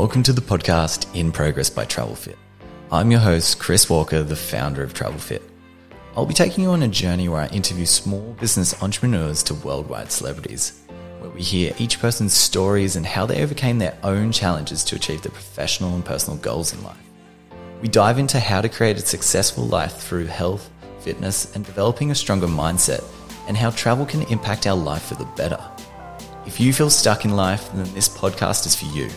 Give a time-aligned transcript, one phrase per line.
[0.00, 2.36] Welcome to the podcast In Progress by TravelFit.
[2.90, 5.42] I'm your host, Chris Walker, the founder of TravelFit.
[6.16, 10.10] I'll be taking you on a journey where I interview small business entrepreneurs to worldwide
[10.10, 10.80] celebrities,
[11.18, 15.20] where we hear each person's stories and how they overcame their own challenges to achieve
[15.20, 16.96] their professional and personal goals in life.
[17.82, 20.70] We dive into how to create a successful life through health,
[21.00, 23.04] fitness, and developing a stronger mindset,
[23.48, 25.62] and how travel can impact our life for the better.
[26.46, 29.10] If you feel stuck in life, then this podcast is for you.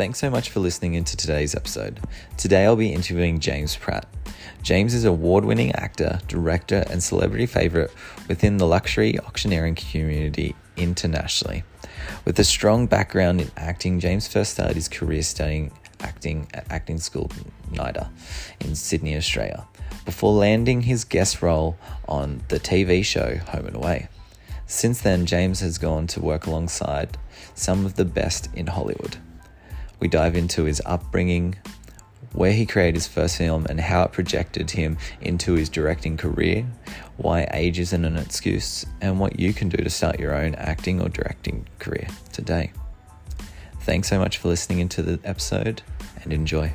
[0.00, 2.00] Thanks so much for listening into today's episode.
[2.38, 4.06] Today I'll be interviewing James Pratt.
[4.62, 7.92] James is award winning actor, director, and celebrity favorite
[8.26, 11.64] within the luxury auctioneering community internationally.
[12.24, 16.96] With a strong background in acting, James first started his career studying acting at Acting
[16.96, 17.30] School
[17.70, 18.08] NIDA
[18.60, 19.66] in Sydney, Australia,
[20.06, 21.76] before landing his guest role
[22.08, 24.08] on the TV show Home and Away.
[24.66, 27.18] Since then, James has gone to work alongside
[27.54, 29.18] some of the best in Hollywood.
[30.00, 31.56] We dive into his upbringing,
[32.32, 36.66] where he created his first film, and how it projected him into his directing career,
[37.18, 41.02] why age isn't an excuse, and what you can do to start your own acting
[41.02, 42.72] or directing career today.
[43.82, 45.82] Thanks so much for listening into the episode
[46.22, 46.72] and enjoy.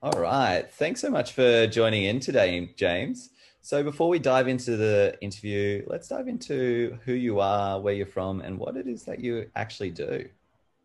[0.00, 0.64] All right.
[0.70, 3.30] Thanks so much for joining in today, James.
[3.60, 8.06] So before we dive into the interview, let's dive into who you are, where you're
[8.06, 10.28] from, and what it is that you actually do.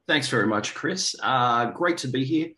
[0.08, 1.16] Thanks very much, Chris.
[1.24, 2.50] Uh, great to be here.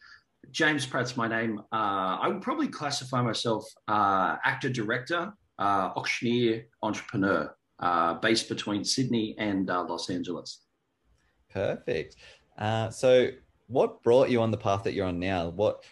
[0.51, 1.59] James Pratt's my name.
[1.71, 8.83] Uh, I would probably classify myself uh, actor, director, uh, auctioneer, entrepreneur, uh, based between
[8.83, 10.61] Sydney and uh, Los Angeles.
[11.51, 12.15] Perfect.
[12.91, 13.29] so,
[13.67, 15.49] what brought you on the path that you're on now?
[15.49, 15.83] What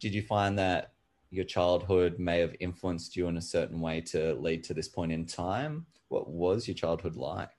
[0.00, 0.92] did you find that
[1.30, 5.12] your childhood may have influenced you in a certain way to lead to this point
[5.12, 5.86] in time?
[6.08, 7.50] What was your childhood like?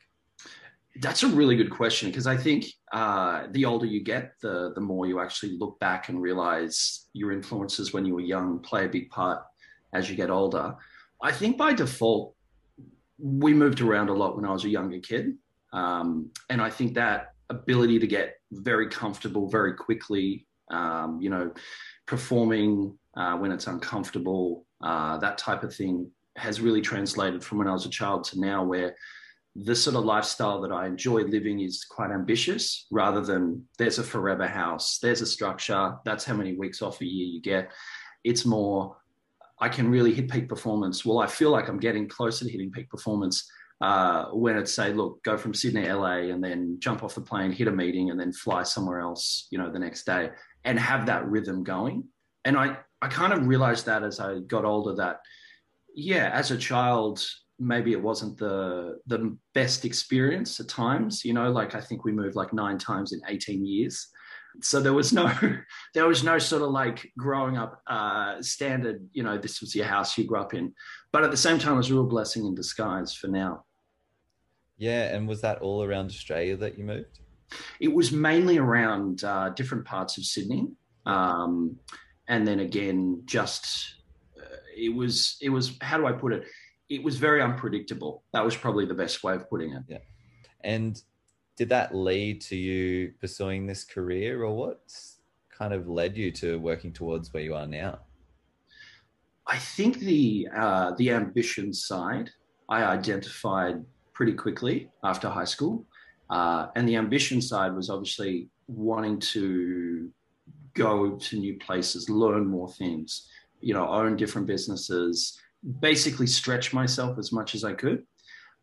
[1.02, 4.82] That's a really good question because I think uh, the older you get, the the
[4.82, 8.90] more you actually look back and realize your influences when you were young play a
[8.90, 9.44] big part
[9.94, 10.76] as you get older.
[11.22, 12.36] I think by default,
[13.18, 15.38] we moved around a lot when I was a younger kid,
[15.74, 21.52] um, and I think that ability to get very comfortable very quickly, um, you know,
[22.10, 27.68] performing uh, when it's uncomfortable, uh, that type of thing has really translated from when
[27.68, 28.96] I was a child to now, where
[29.56, 34.04] this sort of lifestyle that I enjoy living is quite ambitious rather than there's a
[34.04, 37.72] forever house, there's a structure, that's how many weeks off a year you get.
[38.24, 38.98] It's more,
[39.60, 41.06] I can really hit peak performance.
[41.06, 43.48] Well, I feel like I'm getting closer to hitting peak performance
[43.82, 47.52] uh, when it's say, look, go from Sydney, LA, and then jump off the plane,
[47.52, 50.30] hit a meeting, and then fly somewhere else, you know, the next day,
[50.66, 52.04] and have that rhythm going.
[52.44, 55.22] And I, I kind of realized that as I got older that,
[55.96, 57.26] yeah, as a child,
[57.58, 61.24] maybe it wasn't the the best experience at times.
[61.24, 64.08] You know, like I think we moved like nine times in 18 years.
[64.62, 65.32] So there was no,
[65.94, 69.08] there was no sort of like growing up uh, standard.
[69.14, 70.74] You know, this was your house you grew up in,
[71.12, 73.66] but at the same time, it was a real blessing in disguise for now.
[74.80, 77.20] Yeah, and was that all around Australia that you moved?
[77.80, 80.70] It was mainly around uh, different parts of Sydney.
[81.06, 81.78] Um,
[82.30, 83.96] and then again just
[84.38, 86.46] uh, it was it was how do i put it?
[86.90, 88.24] It was very unpredictable.
[88.34, 89.84] That was probably the best way of putting it.
[89.88, 89.98] Yeah.
[90.64, 91.02] And
[91.58, 94.82] did that lead to you pursuing this career or what
[95.56, 98.00] kind of led you to working towards where you are now?
[99.46, 102.30] I think the uh, the ambition side
[102.70, 103.84] i identified
[104.20, 105.86] pretty quickly after high school
[106.30, 110.10] uh, and the ambition side was obviously wanting to
[110.74, 113.30] go to new places, learn more things,
[113.62, 115.40] you know, own different businesses,
[115.80, 118.04] basically stretch myself as much as I could.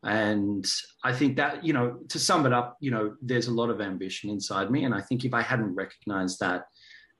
[0.04, 0.70] And
[1.02, 3.80] I think that, you know, to sum it up, you know, there's a lot of
[3.80, 4.84] ambition inside me.
[4.84, 6.66] And I think if I hadn't recognized that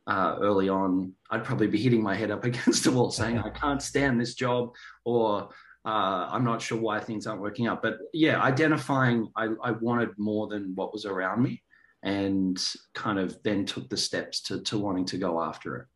[0.06, 3.49] uh, early on, I'd probably be hitting my head up against the wall saying, I
[3.49, 4.75] can't stand this job
[5.06, 5.49] or
[5.87, 7.81] uh, I'm not sure why things aren't working out.
[7.81, 11.62] But yeah, identifying I, I wanted more than what was around me
[12.03, 12.62] and
[12.93, 15.87] kind of then took the steps to, to wanting to go after it.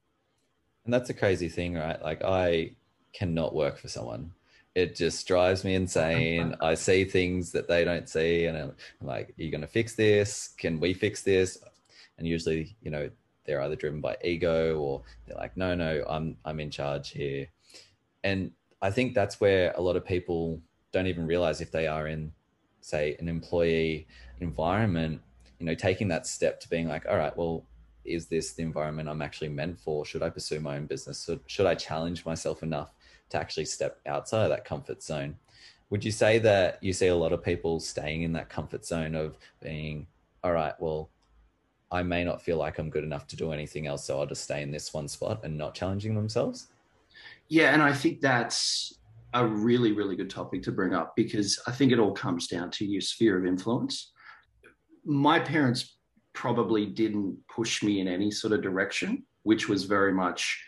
[0.85, 2.01] And that's a crazy thing, right?
[2.01, 2.73] Like I
[3.13, 4.33] cannot work for someone
[4.75, 6.55] it just drives me insane.
[6.61, 9.95] I see things that they don't see, and I'm like, "Are you going to fix
[9.95, 10.49] this?
[10.59, 11.59] Can we fix this?"
[12.19, 13.11] And usually, you know,
[13.45, 17.49] they're either driven by ego or they're like, "No, no, I'm I'm in charge here."
[18.23, 20.61] And I think that's where a lot of people
[20.93, 22.33] don't even realize if they are in,
[22.81, 24.07] say, an employee
[24.41, 25.21] environment.
[25.59, 27.65] You know, taking that step to being like, "All right, well,
[28.05, 30.07] is this the environment I'm actually meant for?
[30.07, 31.29] Should I pursue my own business?
[31.47, 32.95] Should I challenge myself enough
[33.31, 35.37] to actually step outside of that comfort zone.
[35.89, 39.15] Would you say that you see a lot of people staying in that comfort zone
[39.15, 40.07] of being,
[40.45, 41.11] all right, well,
[41.91, 44.45] I may not feel like I'm good enough to do anything else, so I'll just
[44.45, 46.69] stay in this one spot and not challenging themselves?
[47.51, 48.99] Yeah, and I think that's
[49.35, 52.71] a really, really good topic to bring up because I think it all comes down
[52.73, 54.13] to your sphere of influence.
[55.05, 55.99] My parents
[56.33, 60.59] probably didn't push me in any sort of direction, which was very much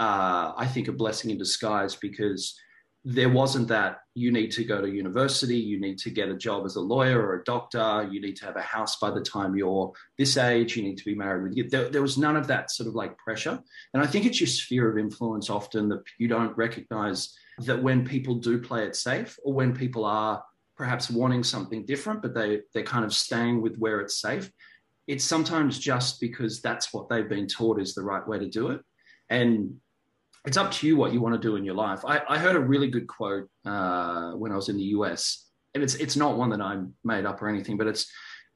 [0.00, 2.58] uh, I think, a blessing in disguise because
[3.04, 6.66] there wasn't that you need to go to university, you need to get a job
[6.66, 9.56] as a lawyer or a doctor, you need to have a house by the time
[9.56, 11.68] you're this age, you need to be married with you.
[11.68, 13.58] There, there was none of that sort of like pressure.
[13.94, 18.04] And I think it's your sphere of influence often that you don't recognize that when
[18.04, 20.44] people do play it safe or when people are
[20.76, 24.50] perhaps wanting something different, but they, they're kind of staying with where it's safe,
[25.06, 28.68] it's sometimes just because that's what they've been taught is the right way to do
[28.68, 28.80] it.
[29.28, 29.80] And
[30.46, 32.00] it's up to you what you want to do in your life.
[32.04, 35.82] I, I heard a really good quote uh, when I was in the US, and
[35.82, 38.10] it's it's not one that I made up or anything, but it's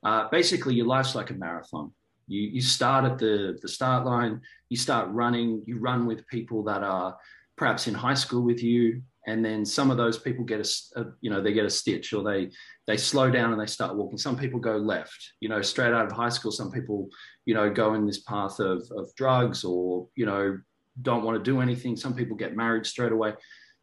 [0.05, 1.93] uh, basically your life's like a marathon.
[2.27, 4.41] You you start at the the start line,
[4.71, 7.17] you start running, you run with people that are
[7.57, 11.05] perhaps in high school with you, and then some of those people get a, a
[11.21, 12.51] you know they get a stitch or they
[12.87, 14.17] they slow down and they start walking.
[14.17, 16.51] Some people go left, you know, straight out of high school.
[16.51, 17.11] Some people
[17.45, 20.59] you know go in this path of of drugs or you know
[21.03, 21.97] don't want to do anything.
[21.97, 23.35] Some people get married straight away.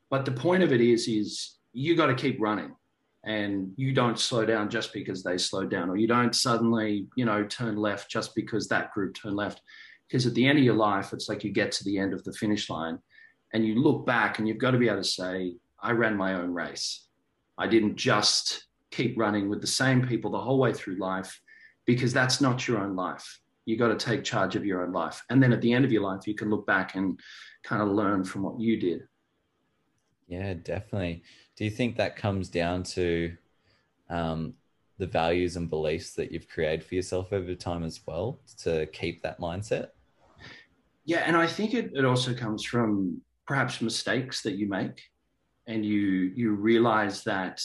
[0.09, 2.75] But the point of it is, is you got to keep running
[3.23, 7.25] and you don't slow down just because they slow down or you don't suddenly, you
[7.25, 9.61] know, turn left just because that group turned left.
[10.07, 12.23] Because at the end of your life, it's like you get to the end of
[12.23, 12.99] the finish line
[13.53, 16.35] and you look back and you've got to be able to say, I ran my
[16.35, 17.07] own race.
[17.57, 21.39] I didn't just keep running with the same people the whole way through life
[21.85, 25.23] because that's not your own life you got to take charge of your own life.
[25.29, 27.19] And then at the end of your life, you can look back and
[27.63, 29.01] kind of learn from what you did.
[30.27, 31.23] Yeah, definitely.
[31.55, 33.35] Do you think that comes down to
[34.09, 34.53] um,
[34.97, 39.21] the values and beliefs that you've created for yourself over time as well to keep
[39.21, 39.89] that mindset?
[41.05, 45.01] Yeah, and I think it, it also comes from perhaps mistakes that you make
[45.67, 47.61] and you you realize that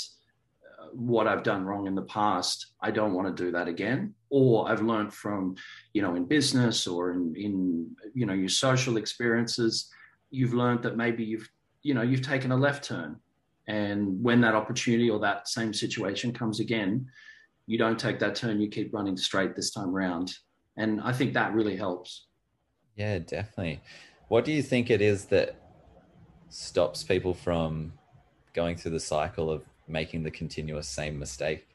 [0.93, 4.15] what I've done wrong in the past, I don't want to do that again.
[4.31, 5.57] Or I've learned from,
[5.93, 9.91] you know, in business or in, in you know, your social experiences,
[10.31, 11.49] you've learned that maybe you've,
[11.83, 13.17] you know, you've taken a left turn.
[13.69, 17.07] And when that opportunity or that same situation comes again,
[17.67, 20.35] you don't take that turn, you keep running straight this time around.
[20.77, 22.27] And I think that really helps.
[22.97, 23.81] Yeah, definitely.
[24.29, 25.57] What do you think it is that
[26.49, 27.93] stops people from
[28.53, 31.69] going through the cycle of making the continuous same mistake.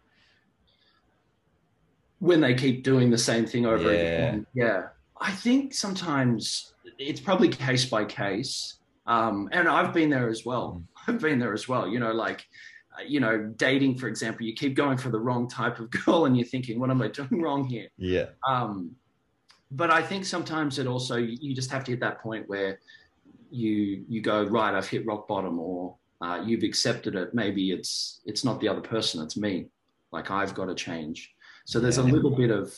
[2.20, 4.00] When they keep doing the same thing over yeah.
[4.00, 4.48] again.
[4.54, 4.84] Yeah.
[5.20, 8.78] I think sometimes it's probably case by case.
[9.08, 10.80] Um, and i've been there as well.
[10.80, 10.84] Mm.
[11.08, 11.88] i've been there as well.
[11.88, 12.46] You know like
[12.98, 16.26] uh, you know dating for example you keep going for the wrong type of girl
[16.26, 17.88] and you're thinking what am i doing wrong here?
[17.98, 18.28] Yeah.
[18.48, 18.96] Um,
[19.72, 22.80] but i think sometimes it also you just have to hit that point where
[23.50, 28.22] you you go right i've hit rock bottom or uh, you've accepted it maybe it's
[28.26, 29.68] it's not the other person it's me.
[30.12, 31.34] Like i've got to change.
[31.66, 32.78] So there's a little bit of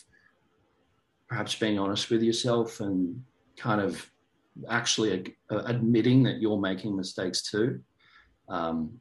[1.28, 3.22] perhaps being honest with yourself and
[3.58, 4.10] kind of
[4.70, 7.82] actually uh, admitting that you're making mistakes too.
[8.50, 9.00] Um,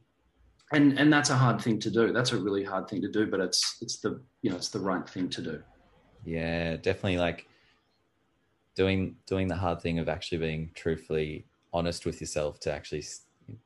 [0.71, 2.11] and and that's a hard thing to do.
[2.11, 4.79] That's a really hard thing to do but it's it's the you know it's the
[4.79, 5.63] right thing to do.
[6.25, 7.47] Yeah definitely like
[8.75, 13.03] doing doing the hard thing of actually being truthfully honest with yourself to actually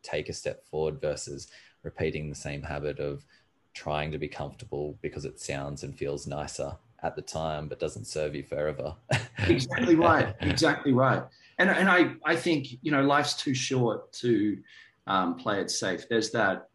[0.03, 1.47] take a step forward versus
[1.83, 3.25] repeating the same habit of
[3.73, 8.05] trying to be comfortable because it sounds and feels nicer at the time but doesn't
[8.05, 8.95] serve you forever.
[9.47, 10.35] Exactly right.
[10.41, 11.23] Exactly right.
[11.59, 14.57] And and i i think you know life's too short to
[15.05, 16.09] um, play it safe.
[16.09, 16.67] There's that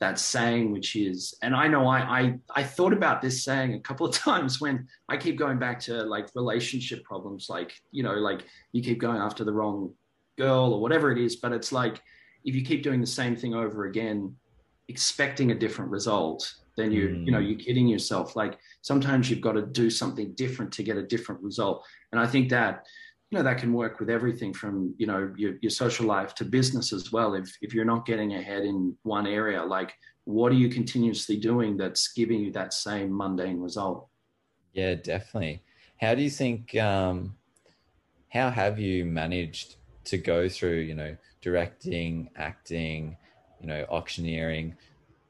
[0.00, 3.80] that saying which is and i know I, I i thought about this saying a
[3.80, 8.14] couple of times when i keep going back to like relationship problems like you know
[8.14, 9.92] like you keep going after the wrong
[10.38, 12.02] girl or whatever it is but it's like
[12.44, 14.34] if you keep doing the same thing over again,
[14.88, 17.26] expecting a different result, then you mm.
[17.26, 18.36] you know you're kidding yourself.
[18.36, 21.84] Like sometimes you've got to do something different to get a different result.
[22.12, 22.86] And I think that
[23.30, 26.44] you know that can work with everything from you know your, your social life to
[26.44, 29.94] business as well if if you're not getting ahead in one area like
[30.24, 34.08] what are you continuously doing that's giving you that same mundane result
[34.72, 35.62] yeah definitely
[36.00, 37.34] how do you think um
[38.30, 39.76] how have you managed
[40.10, 43.16] to go through you know directing acting
[43.60, 44.74] you know auctioneering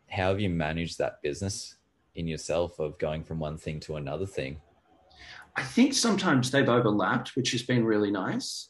[0.09, 1.77] how have you managed that business
[2.17, 4.61] in yourself of going from one thing to another thing
[5.57, 8.69] I think sometimes they've overlapped, which has been really nice.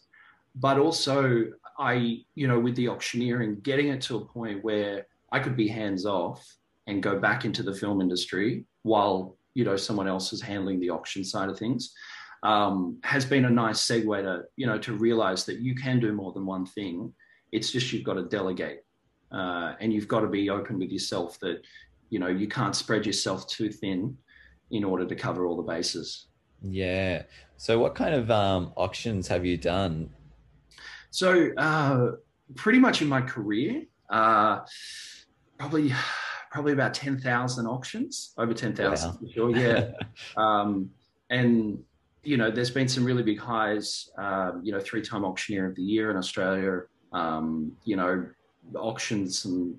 [0.54, 1.46] But also,
[1.78, 5.68] I, you know, with the auctioneering, getting it to a point where I could be
[5.68, 6.44] hands off
[6.86, 10.90] and go back into the film industry while, you know, someone else is handling the
[10.90, 11.94] auction side of things.
[12.42, 16.12] Um, has been a nice segue to, you know, to realize that you can do
[16.12, 17.12] more than one thing.
[17.52, 18.80] It's just you've got to delegate
[19.30, 21.60] uh, and you've got to be open with yourself that,
[22.08, 24.16] you know, you can't spread yourself too thin
[24.70, 26.28] in order to cover all the bases.
[26.62, 27.22] Yeah.
[27.56, 30.10] So, what kind of um, auctions have you done?
[31.10, 32.12] So, uh,
[32.54, 34.60] pretty much in my career, uh,
[35.58, 35.92] probably
[36.50, 39.18] probably about ten thousand auctions, over ten thousand wow.
[39.20, 39.56] for sure.
[39.56, 39.90] Yeah,
[40.36, 40.90] um,
[41.30, 41.82] and
[42.22, 44.10] you know, there's been some really big highs.
[44.18, 46.82] Um, you know, three-time auctioneer of the year in Australia.
[47.12, 48.26] Um, you know,
[48.76, 49.76] auctions, some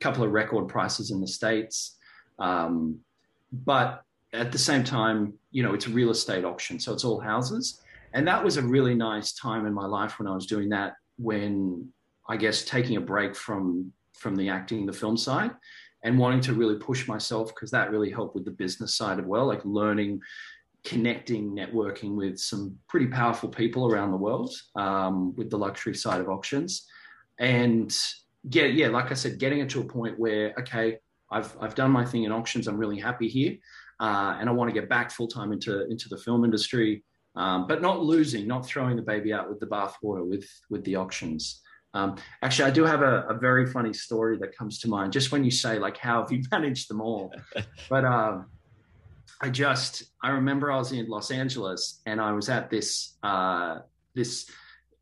[0.00, 1.96] couple of record prices in the states.
[2.38, 2.98] Um,
[3.52, 7.20] but at the same time, you know, it's a real estate auction, so it's all
[7.20, 7.82] houses.
[8.12, 10.94] And that was a really nice time in my life when I was doing that.
[11.18, 11.88] When
[12.28, 15.52] I guess taking a break from from the acting, the film side,
[16.02, 19.24] and wanting to really push myself because that really helped with the business side as
[19.24, 20.20] well, like learning,
[20.84, 26.20] connecting, networking with some pretty powerful people around the world um, with the luxury side
[26.20, 26.86] of auctions,
[27.38, 27.96] and
[28.50, 30.98] yeah, yeah, like I said, getting it to a point where okay,
[31.30, 33.58] I've I've done my thing in auctions, I'm really happy here
[34.00, 37.04] uh, and I want to get back full time into into the film industry,
[37.34, 40.96] um, but not losing, not throwing the baby out with the bathwater with with the
[40.96, 41.62] auctions.
[41.94, 45.32] Um, actually, I do have a, a, very funny story that comes to mind just
[45.32, 47.32] when you say like, how have you managed them all?
[47.88, 48.46] but um,
[49.40, 53.78] I just I remember I was in Los Angeles and I was at this uh,
[54.14, 54.50] this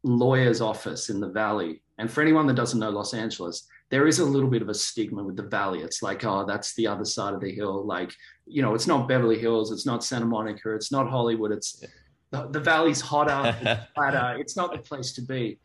[0.02, 1.82] lawyer's office in the Valley.
[1.98, 4.74] And for anyone that doesn't know Los Angeles, there is a little bit of a
[4.74, 5.80] stigma with the valley.
[5.80, 7.84] It's like, oh, that's the other side of the hill.
[7.86, 8.12] Like,
[8.46, 11.52] you know, it's not Beverly Hills, it's not Santa Monica, it's not Hollywood.
[11.52, 11.84] It's
[12.30, 14.38] the, the valley's hotter, it's flatter.
[14.38, 15.58] It's not the place to be.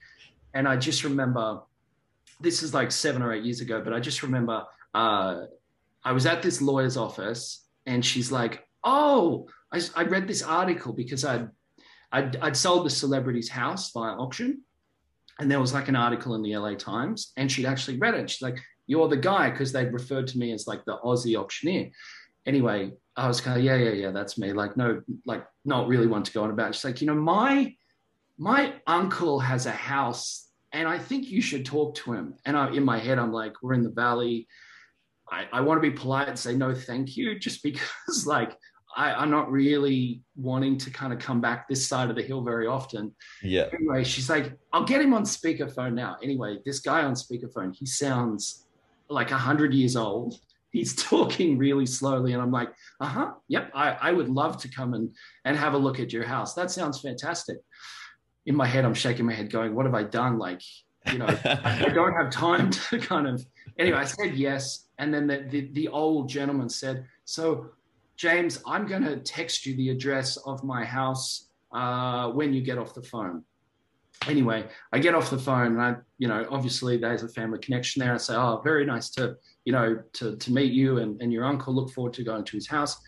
[0.54, 1.62] And I just remember,
[2.40, 4.64] this is like seven or eight years ago, but I just remember
[4.94, 5.46] uh,
[6.04, 10.94] I was at this lawyer's office, and she's like, "Oh, I, I read this article
[10.94, 11.50] because I'd,
[12.12, 14.64] I'd I'd sold the celebrity's house via auction."
[15.42, 18.30] and there was like an article in the LA Times, and she'd actually read it.
[18.30, 21.90] She's like, "You're the guy," because they'd referred to me as like the Aussie auctioneer.
[22.46, 26.08] Anyway, I was kind of, "Yeah, yeah, yeah, that's me." Like, no, like not really
[26.08, 26.76] want to go on about.
[26.76, 27.76] She's like, "You know, my
[28.38, 32.72] my uncle has a house, and I think you should talk to him." And I,
[32.72, 34.48] in my head, I'm like, "We're in the valley."
[35.32, 37.82] I, I want to be polite and say no, thank you, just because
[38.26, 38.58] like
[38.96, 42.42] I, am not really wanting to kind of come back this side of the hill
[42.42, 43.14] very often.
[43.42, 43.68] Yeah.
[43.74, 46.18] Anyway, she's like, I'll get him on speakerphone now.
[46.22, 48.66] Anyway, this guy on speakerphone, he sounds
[49.10, 50.36] like a hundred years old.
[50.72, 52.70] He's talking really slowly, and I'm like,
[53.00, 53.72] uh huh, yep.
[53.74, 56.54] I, I would love to come and and have a look at your house.
[56.54, 57.58] That sounds fantastic.
[58.46, 60.40] In my head, I'm shaking my head, going, what have I done?
[60.40, 60.62] Like,
[61.12, 63.46] you know, I don't have time to kind of.
[63.78, 67.72] Anyway, I said yes, and then the, the, the old gentleman said, so
[68.18, 72.78] James, I'm going to text you the address of my house uh, when you get
[72.78, 73.44] off the phone.
[74.28, 78.02] Anyway, I get off the phone and I, you know, obviously there's a family connection
[78.02, 78.14] there.
[78.14, 81.46] I say, oh, very nice to, you know, to, to meet you and, and your
[81.46, 81.74] uncle.
[81.74, 83.02] Look forward to going to his house.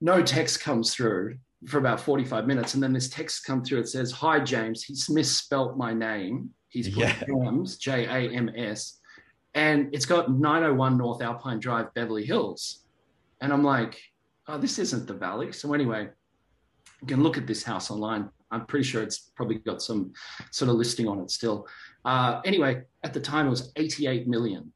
[0.00, 2.74] No text comes through for about 45 minutes.
[2.74, 3.78] And then this text comes through.
[3.80, 4.82] It says, hi, James.
[4.82, 6.50] He's misspelt my name.
[6.68, 7.22] He's put yeah.
[7.28, 8.98] Jams, J A M S.
[9.56, 12.84] And it's got 901 North Alpine Drive, Beverly Hills.
[13.40, 13.98] And I'm like,
[14.48, 15.50] oh, this isn't the valley.
[15.50, 16.08] So anyway,
[17.00, 18.28] you can look at this house online.
[18.50, 20.12] I'm pretty sure it's probably got some
[20.50, 21.66] sort of listing on it still.
[22.04, 24.72] Uh, anyway, at the time it was 88 million.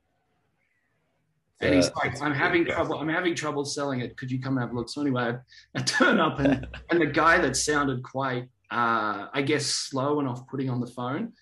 [1.61, 2.99] And he's like, I'm having trouble.
[2.99, 4.17] I'm having trouble selling it.
[4.17, 4.89] Could you come and have a look?
[4.89, 5.37] So anyway,
[5.75, 10.29] I, turn up, and, and the guy that sounded quite, uh, I guess, slow and
[10.29, 11.35] off-putting on the phone,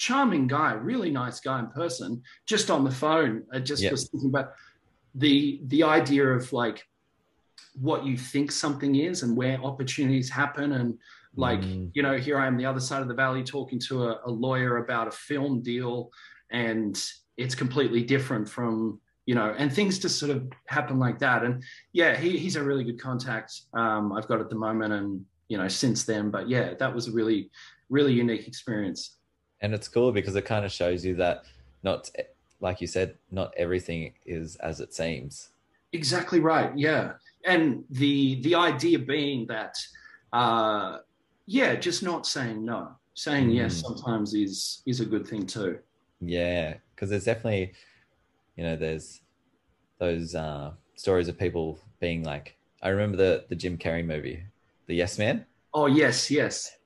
[0.00, 2.22] charming guy, really nice guy in person.
[2.46, 3.92] Just on the phone, I just yep.
[3.92, 4.52] was thinking about
[5.14, 6.82] the the idea of like
[7.80, 10.98] what you think something is and where opportunities happen and
[11.36, 11.90] like mm.
[11.94, 14.30] you know here i am the other side of the valley talking to a, a,
[14.30, 16.10] lawyer about a film deal
[16.50, 17.04] and
[17.36, 21.62] it's completely different from you know and things just sort of happen like that and
[21.92, 25.58] yeah he, he's a really good contact um, i've got at the moment and you
[25.58, 26.30] know, since then.
[26.30, 27.50] But yeah, that was a really,
[27.90, 29.18] really unique experience.
[29.60, 31.44] And it's cool because it kind of shows you that
[31.82, 32.10] not,
[32.60, 35.50] like you said, not everything is as it seems.
[35.92, 36.70] Exactly right.
[36.78, 37.12] Yeah,
[37.44, 39.76] and the the idea being that,
[40.32, 40.98] uh,
[41.46, 43.56] yeah, just not saying no, saying mm.
[43.56, 45.78] yes sometimes is is a good thing too.
[46.20, 47.72] Yeah, because there's definitely,
[48.56, 49.20] you know, there's
[49.98, 54.44] those uh, stories of people being like, I remember the the Jim Carrey movie,
[54.86, 55.44] The Yes Man.
[55.74, 56.76] Oh yes, yes.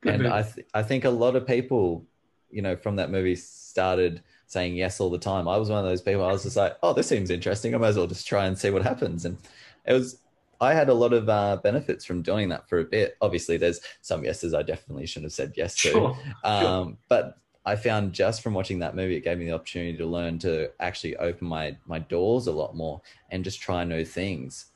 [0.00, 0.34] Good and movie.
[0.34, 2.06] I th- I think a lot of people,
[2.54, 5.48] you know, from that movie started saying yes all the time.
[5.48, 6.24] I was one of those people.
[6.24, 7.74] I was just like, oh, this seems interesting.
[7.74, 9.24] I might as well just try and see what happens.
[9.24, 9.36] And
[9.84, 10.18] it was.
[10.60, 13.16] I had a lot of uh, benefits from doing that for a bit.
[13.20, 15.90] Obviously, there's some yeses I definitely shouldn't have said yes to.
[15.90, 16.96] Sure, um, sure.
[17.08, 20.38] But I found just from watching that movie, it gave me the opportunity to learn
[20.40, 24.66] to actually open my my doors a lot more and just try new things.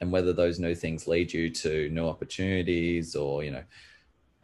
[0.00, 3.62] And whether those new things lead you to new opportunities or you know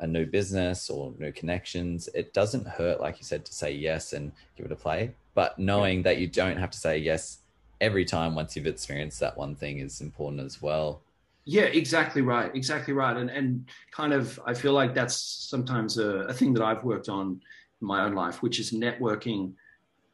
[0.03, 4.13] a new business or new connections, it doesn't hurt, like you said, to say yes
[4.13, 5.15] and give it a play.
[5.35, 7.39] But knowing that you don't have to say yes
[7.81, 11.03] every time once you've experienced that one thing is important as well.
[11.45, 12.55] Yeah, exactly right.
[12.55, 13.17] Exactly right.
[13.17, 17.09] And and kind of I feel like that's sometimes a, a thing that I've worked
[17.09, 17.41] on
[17.81, 19.53] in my own life, which is networking.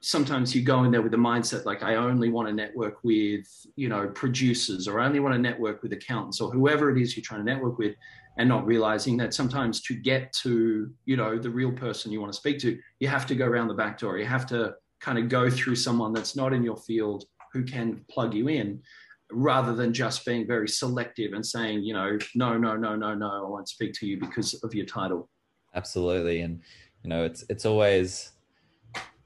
[0.01, 3.47] Sometimes you go in there with the mindset like I only want to network with,
[3.75, 7.17] you know, producers or I only want to network with accountants or whoever it is
[7.17, 7.97] you're trying to network with
[8.39, 12.33] and not realizing that sometimes to get to, you know, the real person you want
[12.33, 14.17] to speak to, you have to go around the back door.
[14.17, 18.05] You have to kind of go through someone that's not in your field who can
[18.09, 18.81] plug you in
[19.31, 23.45] rather than just being very selective and saying, you know, no, no, no, no, no,
[23.45, 25.29] I won't speak to you because of your title.
[25.75, 26.41] Absolutely.
[26.41, 26.63] And
[27.03, 28.33] you know, it's it's always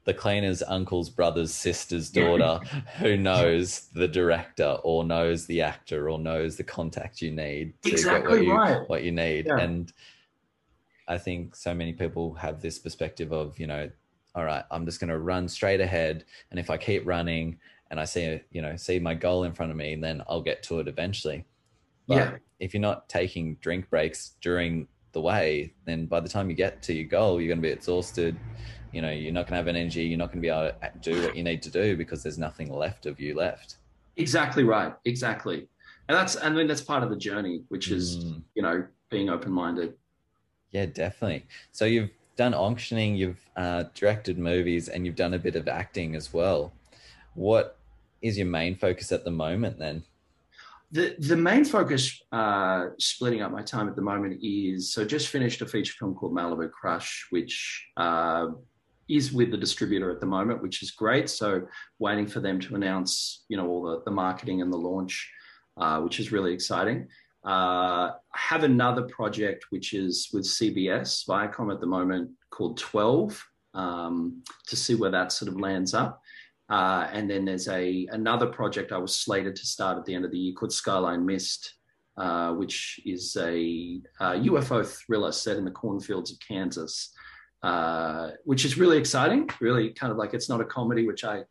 [0.05, 2.59] the cleaner's uncle's brother's sister's daughter
[2.99, 7.91] who knows the director or knows the actor or knows the contact you need to
[7.91, 8.89] exactly get what you right.
[8.89, 9.45] what you need.
[9.47, 9.59] Yeah.
[9.59, 9.91] And
[11.07, 13.89] I think so many people have this perspective of, you know,
[14.35, 16.25] all right, I'm just gonna run straight ahead.
[16.51, 17.59] And if I keep running
[17.91, 20.63] and I see you know, see my goal in front of me, then I'll get
[20.63, 21.45] to it eventually.
[22.07, 22.37] But yeah.
[22.59, 26.81] if you're not taking drink breaks during the way, then by the time you get
[26.83, 28.35] to your goal, you're going to be exhausted.
[28.93, 30.03] You know, you're not going to have an energy.
[30.03, 32.37] You're not going to be able to do what you need to do because there's
[32.37, 33.77] nothing left of you left.
[34.17, 34.93] Exactly right.
[35.05, 35.67] Exactly.
[36.07, 38.41] And that's, I mean, that's part of the journey, which is, mm.
[38.55, 39.95] you know, being open minded.
[40.71, 41.45] Yeah, definitely.
[41.71, 46.15] So you've done auctioning, you've uh, directed movies, and you've done a bit of acting
[46.15, 46.71] as well.
[47.33, 47.77] What
[48.21, 50.03] is your main focus at the moment then?
[50.93, 55.27] the the main focus, uh, splitting up my time at the moment, is so just
[55.27, 58.49] finished a feature film called Malibu Crush, which uh,
[59.09, 61.29] is with the distributor at the moment, which is great.
[61.29, 61.63] So
[61.99, 65.31] waiting for them to announce, you know, all the, the marketing and the launch,
[65.77, 67.07] uh, which is really exciting.
[67.45, 73.43] Uh, I have another project which is with CBS Viacom at the moment called Twelve
[73.73, 76.21] um, to see where that sort of lands up.
[76.69, 80.25] Uh, and then there's a another project I was slated to start at the end
[80.25, 81.75] of the year called Skyline Mist,
[82.17, 87.12] uh, which is a, a, UFO thriller set in the cornfields of Kansas,
[87.63, 89.49] uh, which is really exciting.
[89.59, 91.43] Really, kind of like it's not a comedy, which I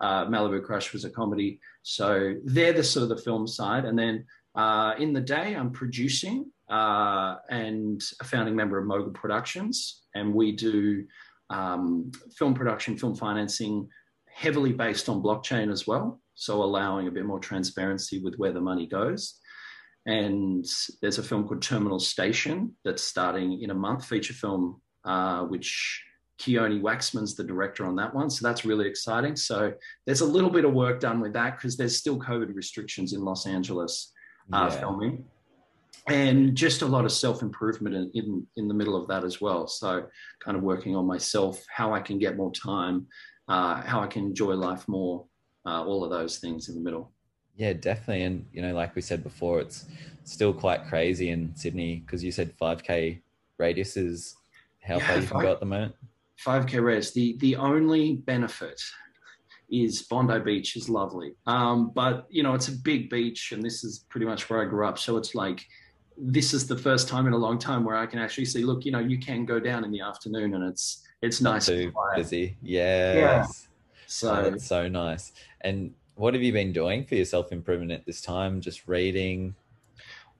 [0.00, 1.60] uh, Malibu Crush was a comedy.
[1.82, 5.70] So they're the sort of the film side, and then uh, in the day I'm
[5.70, 11.06] producing uh, and a founding member of Mogul Productions, and we do
[11.50, 13.88] um, film production, film financing
[14.34, 16.20] heavily based on blockchain as well.
[16.34, 19.38] So allowing a bit more transparency with where the money goes.
[20.06, 20.64] And
[21.00, 26.04] there's a film called Terminal Station that's starting in a month, feature film, uh, which
[26.40, 28.30] Keoni Waxman's the director on that one.
[28.30, 29.36] So that's really exciting.
[29.36, 29.72] So
[30.06, 33.20] there's a little bit of work done with that because there's still COVID restrictions in
[33.24, 34.12] Los Angeles
[34.52, 34.78] uh, yeah.
[34.78, 35.24] filming.
[36.08, 39.40] And just a lot of self improvement in, in, in the middle of that as
[39.40, 39.68] well.
[39.68, 40.06] So,
[40.40, 43.06] kind of working on myself, how I can get more time
[43.48, 45.24] uh, how I can enjoy life more,
[45.66, 47.12] uh, all of those things in the middle.
[47.56, 48.22] Yeah, definitely.
[48.22, 49.86] And, you know, like we said before, it's
[50.24, 53.20] still quite crazy in Sydney because you said 5K
[53.58, 54.36] radius is
[54.82, 55.94] how yeah, far you can go at the moment.
[56.44, 57.12] 5K radius.
[57.12, 58.80] The, the only benefit
[59.70, 61.34] is Bondi Beach is lovely.
[61.46, 64.64] Um, but, you know, it's a big beach and this is pretty much where I
[64.64, 64.98] grew up.
[64.98, 65.66] So it's like,
[66.18, 68.84] this is the first time in a long time where I can actually see, look,
[68.84, 71.66] you know, you can go down in the afternoon and it's it's nice.
[71.66, 72.56] Too busy.
[72.62, 73.16] Yes.
[73.16, 73.46] Yeah.
[74.06, 75.32] So oh, that's so nice.
[75.62, 78.60] And what have you been doing for your self improvement at this time?
[78.60, 79.54] Just reading.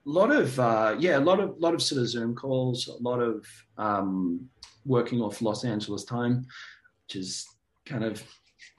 [0.05, 3.01] A lot of uh, yeah, a lot of lot of sort of Zoom calls, a
[3.01, 3.45] lot of
[3.77, 4.49] um,
[4.85, 6.45] working off Los Angeles time,
[7.05, 7.47] which is
[7.85, 8.21] kind of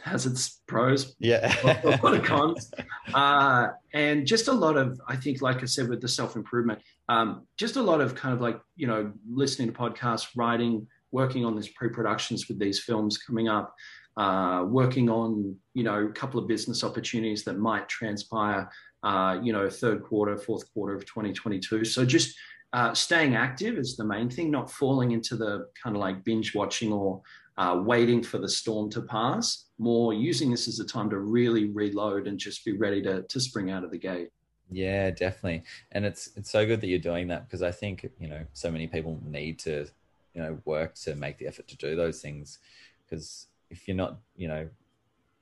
[0.04, 1.16] has its pros.
[1.18, 1.54] Yeah.
[1.84, 2.70] a lot of cons.
[3.14, 6.80] uh, and just a lot of, I think, like I said, with the self improvement,
[7.08, 11.44] um, just a lot of kind of like, you know, listening to podcasts, writing, working
[11.44, 13.74] on these pre productions with these films coming up,
[14.18, 18.68] uh, working on, you know, a couple of business opportunities that might transpire,
[19.04, 21.84] uh, you know, third quarter, fourth quarter of 2022.
[21.84, 22.36] So just,
[22.72, 26.56] uh, staying active is the main thing, not falling into the kind of like binge
[26.56, 27.22] watching or
[27.56, 31.66] uh, waiting for the storm to pass, more using this as a time to really
[31.66, 34.30] reload and just be ready to, to spring out of the gate.
[34.72, 35.62] Yeah, definitely.
[35.92, 38.72] And it's it's so good that you're doing that because I think, you know, so
[38.72, 39.86] many people need to,
[40.34, 42.58] you know, work to make the effort to do those things.
[43.04, 44.68] Because if you're not, you know,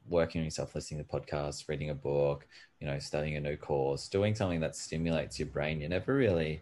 [0.07, 2.47] working on yourself, listening to podcasts, reading a book,
[2.83, 6.61] you know, studying a new course, doing something that stimulates your brain, you're never really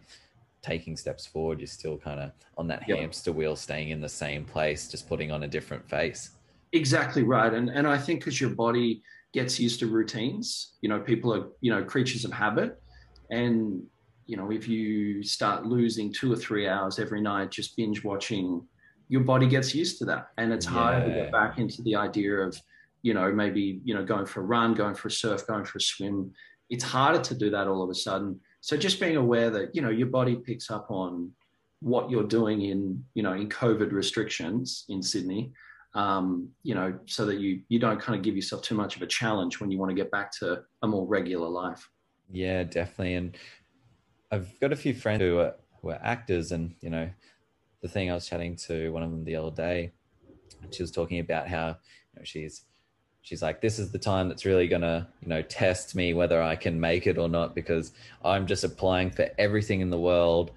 [0.61, 2.99] taking steps forward, you're still kind of on that yep.
[2.99, 6.29] hamster wheel, staying in the same place, just putting on a different face.
[6.73, 7.51] Exactly right.
[7.51, 9.01] And and I think because your body
[9.33, 12.79] gets used to routines, you know, people are, you know, creatures of habit.
[13.31, 13.81] And,
[14.27, 18.61] you know, if you start losing two or three hours every night just binge watching,
[19.09, 20.27] your body gets used to that.
[20.37, 20.71] And it's yeah.
[20.71, 22.61] harder to get back into the idea of,
[23.01, 25.77] you know, maybe, you know, going for a run, going for a surf, going for
[25.77, 26.31] a swim.
[26.69, 29.81] It's harder to do that all of a sudden so just being aware that you
[29.81, 31.31] know your body picks up on
[31.81, 35.51] what you're doing in you know in COVID restrictions in Sydney,
[35.95, 39.01] um, you know, so that you you don't kind of give yourself too much of
[39.01, 41.89] a challenge when you want to get back to a more regular life.
[42.31, 43.15] Yeah, definitely.
[43.15, 43.37] And
[44.31, 47.09] I've got a few friends who are who are actors, and you know,
[47.81, 49.91] the thing I was chatting to one of them the other day,
[50.69, 51.67] she was talking about how
[52.13, 52.61] you know she's
[53.21, 56.41] she's like, this is the time that's really going to, you know, test me whether
[56.41, 57.91] I can make it or not because
[58.23, 60.51] I'm just applying for everything in the world.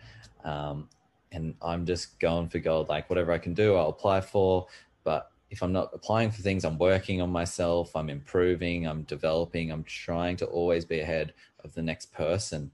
[0.45, 0.89] Um,
[1.33, 2.89] and I'm just going for gold.
[2.89, 4.67] Like, whatever I can do, I'll apply for.
[5.03, 9.71] But if I'm not applying for things, I'm working on myself, I'm improving, I'm developing,
[9.71, 12.71] I'm trying to always be ahead of the next person.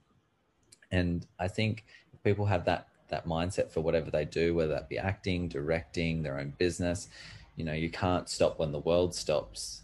[0.90, 1.85] And I think
[2.22, 6.38] people have that that mindset for whatever they do, whether that be acting, directing, their
[6.38, 7.09] own business,
[7.60, 9.82] you know you can't stop when the world stops.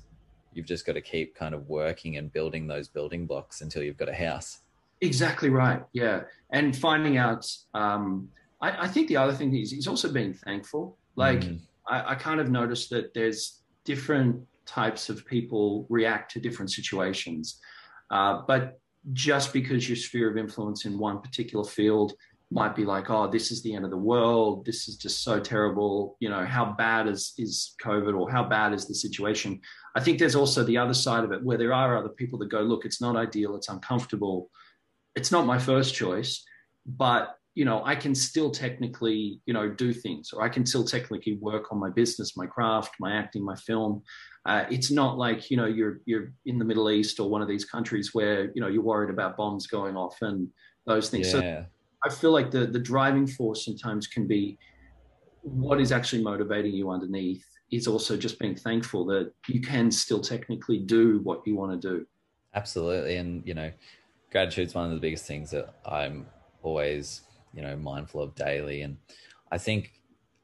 [0.55, 3.99] You've just got to keep kind of working and building those building blocks until you've
[3.99, 4.61] got a house.
[5.03, 6.23] Exactly right yeah.
[6.49, 8.31] And finding out um,
[8.63, 10.97] I, I, think the other thing is he's also being thankful.
[11.17, 11.61] Like mm.
[11.87, 17.61] I, I kind of noticed that there's different types of people react to different situations.
[18.11, 18.81] Uh, but
[19.13, 22.15] just because your sphere of influence in one particular field
[22.51, 24.65] might be like, oh, this is the end of the world.
[24.65, 26.17] This is just so terrible.
[26.21, 29.61] You know, how bad is is COVID or how bad is the situation?
[29.97, 32.51] I think there's also the other side of it where there are other people that
[32.51, 34.51] go, look, it's not ideal, it's uncomfortable,
[35.17, 36.45] it's not my first choice,
[36.87, 40.85] but you know, I can still technically, you know, do things, or I can still
[40.85, 44.03] technically work on my business, my craft, my acting, my film.
[44.45, 47.49] Uh, it's not like you know you're you're in the Middle East or one of
[47.49, 50.49] these countries where you know you're worried about bombs going off and
[50.87, 51.33] those things.
[51.33, 51.63] Yeah.
[51.63, 51.67] So
[52.07, 54.59] I feel like the the driving force sometimes can be
[55.43, 60.21] what is actually motivating you underneath is also just being thankful that you can still
[60.21, 62.07] technically do what you want to do.
[62.55, 63.71] Absolutely, and you know,
[64.31, 66.27] gratitude is one of the biggest things that I'm
[66.63, 68.97] always you know mindful of daily, and
[69.51, 69.93] I think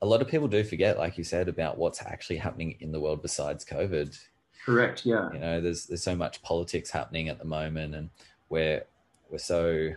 [0.03, 3.01] a lot of people do forget, like you said, about what's actually happening in the
[3.01, 4.19] world besides COVID.
[4.65, 5.07] Correct.
[5.07, 5.33] Yeah.
[5.33, 8.11] You know, there's there's so much politics happening at the moment, and
[8.49, 8.85] we're
[9.31, 9.95] we're so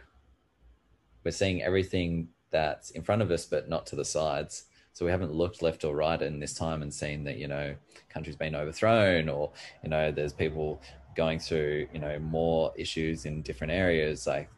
[1.25, 4.65] we're seeing everything that's in front of us, but not to the sides.
[4.93, 7.75] So we haven't looked left or right in this time and seen that, you know,
[8.07, 9.51] countries been overthrown or,
[9.83, 10.81] you know, there's people
[11.17, 14.25] going through, you know, more issues in different areas.
[14.25, 14.49] Like,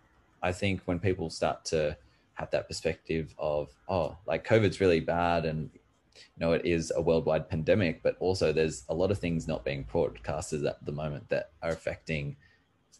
[0.43, 1.97] I think when people start to
[2.35, 7.01] have that perspective of, oh, like COVID's really bad and, you know, it is a
[7.01, 11.27] worldwide pandemic, but also there's a lot of things not being broadcasted at the moment
[11.29, 12.35] that are affecting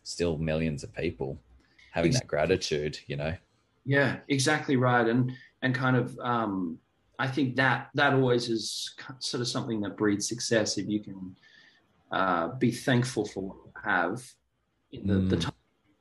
[0.01, 1.38] still millions of people.
[1.91, 3.36] Having that gratitude, you know.
[3.88, 5.08] Yeah, exactly right.
[5.08, 5.32] And
[5.63, 6.78] and kind of um,
[7.17, 11.36] I think that that always is sort of something that breeds success if you can
[12.12, 14.23] uh, be thankful for what you have
[14.91, 15.30] in the, mm.
[15.30, 15.54] the time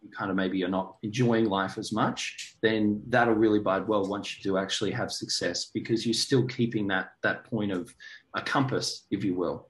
[0.02, 4.06] you kind of maybe you're not enjoying life as much, then that'll really bide well
[4.06, 7.94] once you do actually have success because you're still keeping that that point of
[8.34, 9.68] a compass, if you will.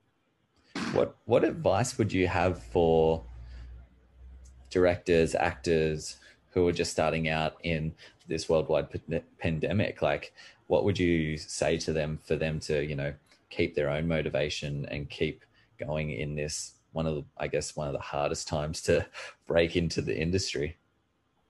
[0.92, 3.22] What what advice would you have for
[4.70, 6.16] directors, actors
[6.56, 7.94] who are just starting out in
[8.28, 10.00] this worldwide p- pandemic?
[10.00, 10.32] Like,
[10.68, 13.12] what would you say to them for them to, you know,
[13.50, 15.44] keep their own motivation and keep
[15.78, 19.06] going in this one of the, I guess, one of the hardest times to
[19.46, 20.78] break into the industry?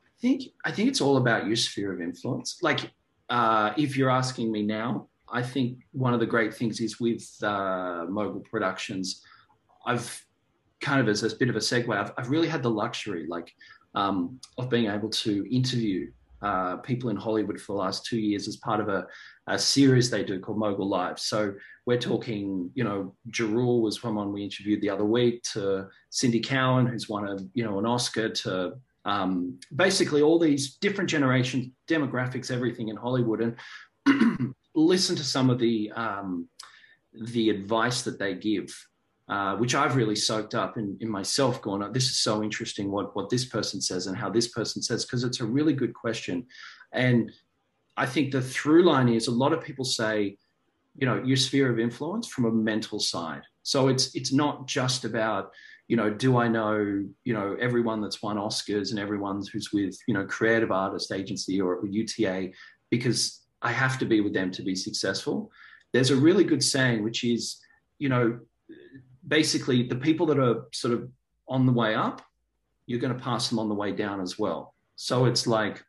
[0.04, 2.58] I think I think it's all about your sphere of influence.
[2.60, 2.90] Like,
[3.28, 7.24] uh, if you're asking me now, I think one of the great things is with
[7.44, 8.06] uh,
[8.50, 9.22] Productions,
[9.86, 10.26] I've
[10.80, 13.54] kind of as a bit of a segue, I've, I've really had the luxury, like,
[13.96, 16.10] um, of being able to interview
[16.42, 19.06] uh, people in Hollywood for the last two years as part of a,
[19.46, 21.18] a, series they do called Mogul Live.
[21.18, 21.54] So
[21.86, 26.86] we're talking, you know, Jarul was someone we interviewed the other week, to Cindy Cowan,
[26.86, 28.74] who's won a, you know, an Oscar, to
[29.06, 33.56] um, basically all these different generations, demographics, everything in Hollywood,
[34.06, 36.48] and listen to some of the um,
[37.14, 38.68] the advice that they give
[39.28, 42.90] uh, which I've really soaked up in, in myself, going, oh, this is so interesting
[42.90, 45.94] what, what this person says and how this person says, because it's a really good
[45.94, 46.46] question.
[46.92, 47.32] And
[47.96, 50.36] I think the through line is a lot of people say,
[50.96, 53.42] you know, your sphere of influence from a mental side.
[53.62, 55.50] So it's it's not just about,
[55.88, 59.98] you know, do I know, you know, everyone that's won Oscars and everyone who's with,
[60.06, 62.50] you know, creative artist agency or, or UTA,
[62.90, 65.50] because I have to be with them to be successful.
[65.92, 67.58] There's a really good saying, which is,
[67.98, 68.38] you know,
[69.26, 71.08] basically the people that are sort of
[71.48, 72.22] on the way up,
[72.86, 74.74] you're going to pass them on the way down as well.
[74.96, 75.82] So it's like,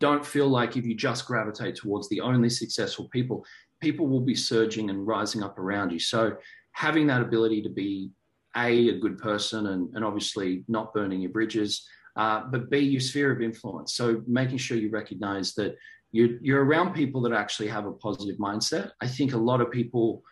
[0.00, 3.44] don't feel like if you just gravitate towards the only successful people,
[3.80, 5.98] people will be surging and rising up around you.
[5.98, 6.36] So
[6.72, 8.10] having that ability to be
[8.56, 13.00] a a good person and, and obviously not burning your bridges, uh, but b your
[13.00, 13.94] sphere of influence.
[13.94, 15.76] So making sure you recognize that
[16.12, 18.92] you're, you're around people that actually have a positive mindset.
[19.00, 20.22] I think a lot of people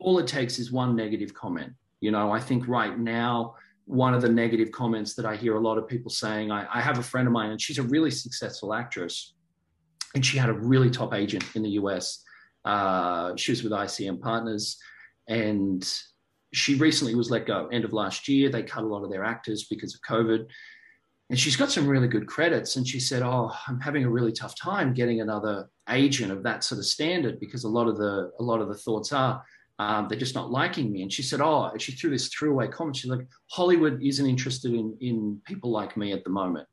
[0.00, 1.72] all it takes is one negative comment.
[2.00, 5.60] You know, I think right now, one of the negative comments that I hear a
[5.60, 8.10] lot of people saying, I, I have a friend of mine and she's a really
[8.10, 9.34] successful actress
[10.14, 12.22] and she had a really top agent in the US.
[12.64, 14.78] Uh, she was with ICM Partners
[15.28, 15.86] and
[16.52, 18.48] she recently was let go end of last year.
[18.48, 20.46] They cut a lot of their actors because of COVID.
[21.28, 22.76] And she's got some really good credits.
[22.76, 26.64] And she said, Oh, I'm having a really tough time getting another agent of that
[26.64, 29.42] sort of standard because a lot of the a lot of the thoughts are
[29.80, 31.00] um, they're just not liking me.
[31.00, 32.96] And she said, oh, she threw this throwaway comment.
[32.96, 36.68] She's like, Hollywood isn't interested in, in people like me at the moment.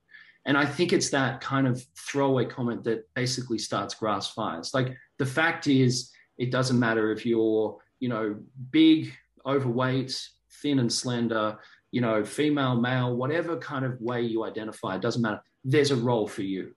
[0.46, 4.74] And I think it's that kind of throwaway comment that basically starts grass fires.
[4.74, 8.36] Like the fact is, it doesn't matter if you're, you know,
[8.72, 9.13] big,
[9.46, 10.22] overweight,
[10.62, 11.58] thin and slender,
[11.91, 15.41] you know, female, male, whatever kind of way you identify, it doesn't matter.
[15.63, 16.74] There's a role for you.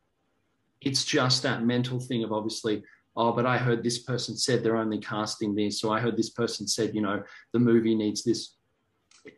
[0.81, 2.85] It's just that mental thing of obviously
[3.17, 6.31] oh, but I heard this person said they're only casting this, so I heard this
[6.31, 8.55] person said, you know, the movie needs this.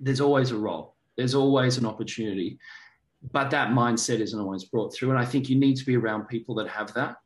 [0.01, 2.59] There's always a role, there's always an opportunity,
[3.31, 5.11] but that mindset isn't always brought through.
[5.11, 7.17] And I think you need to be around people that have that.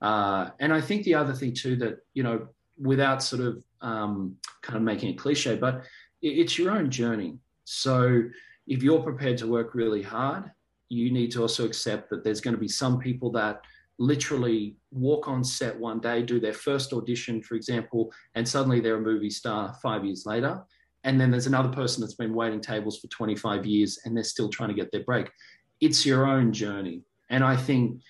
[0.00, 4.36] Uh, and I think the other thing too that, you know, without sort of um,
[4.62, 5.84] kind of making it cliche, but
[6.20, 7.38] it's your own journey.
[7.64, 8.24] So
[8.66, 10.50] if you're prepared to work really hard,
[10.88, 13.60] you need to also accept that there's going to be some people that
[13.98, 18.96] literally walk on set one day, do their first audition, for example, and suddenly they're
[18.96, 20.62] a movie star five years later.
[21.04, 24.48] And then there's another person that's been waiting tables for 25 years and they're still
[24.48, 25.30] trying to get their break.
[25.80, 27.02] It's your own journey.
[27.30, 28.00] And I think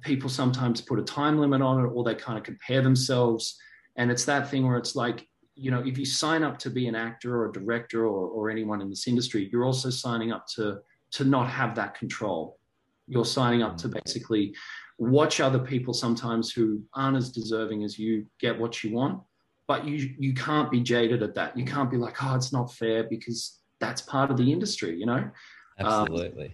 [0.00, 3.58] people sometimes put a time limit on it or they kind of compare themselves.
[3.96, 6.88] And it's that thing where it's like, you know, if you sign up to be
[6.88, 10.46] an actor or a director or, or anyone in this industry, you're also signing up
[10.56, 10.78] to
[11.12, 12.58] to not have that control.
[13.06, 14.54] You're signing up to basically
[15.02, 19.20] watch other people sometimes who aren't as deserving as you get what you want
[19.66, 21.56] but you you can't be jaded at that.
[21.56, 25.06] You can't be like oh it's not fair because that's part of the industry you
[25.06, 25.30] know?
[25.78, 26.46] Absolutely.
[26.46, 26.52] um,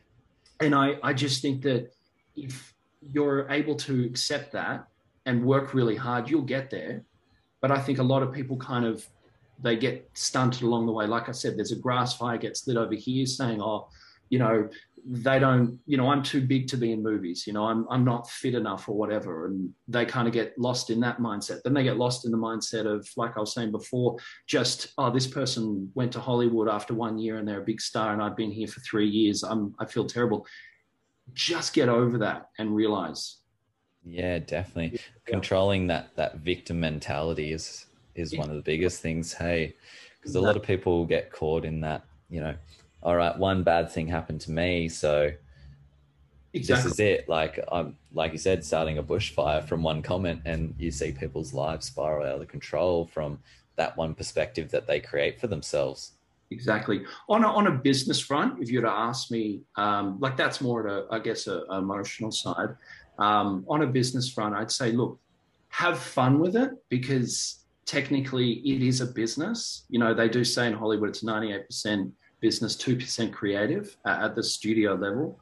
[0.60, 1.92] and i i just think that
[2.36, 4.86] if you're able to accept that
[5.26, 7.02] and work really hard you'll get there.
[7.60, 9.06] But i think a lot of people kind of
[9.60, 11.06] they get stunted along the way.
[11.06, 13.88] Like i said there's a grass fire gets lit over here saying oh
[14.30, 14.68] you know
[15.06, 18.04] they don't you know i'm too big to be in movies you know i'm i'm
[18.04, 19.46] not fit enough or whatever.
[19.46, 21.62] And they kind of get lost in that mindset.
[21.62, 25.10] Then they get lost in the mindset of like i was saying before just oh
[25.10, 28.36] this person went to hollywood after one year and they're a big star and i've
[28.36, 29.42] been here for 3 years.
[29.42, 30.46] I'm i feel terrible.
[31.34, 33.38] Just get over that and realize.
[34.04, 34.92] Yeah definitely.
[34.98, 35.32] Yeah.
[35.32, 38.40] controlling that that victim mentality is is yeah.
[38.40, 39.74] one of the biggest things hey
[40.18, 42.54] because a lot of people get caught in that you know
[43.02, 45.30] all right, one bad thing happened to me, so
[46.52, 46.82] exactly.
[46.82, 47.28] this is it.
[47.28, 51.54] Like I'm, like you said, starting a bushfire from one comment, and you see people's
[51.54, 53.38] lives spiral out of control from
[53.76, 56.12] that one perspective that they create for themselves.
[56.50, 57.02] Exactly.
[57.28, 60.60] On a, on a business front, if you were to ask me, um, like that's
[60.60, 62.70] more at a, I guess, a, a emotional side.
[63.18, 65.18] Um, on a business front, I'd say, look,
[65.68, 69.84] have fun with it because technically it is a business.
[69.90, 74.42] You know, they do say in Hollywood it's 98% business, 2% creative uh, at the
[74.42, 75.40] studio level.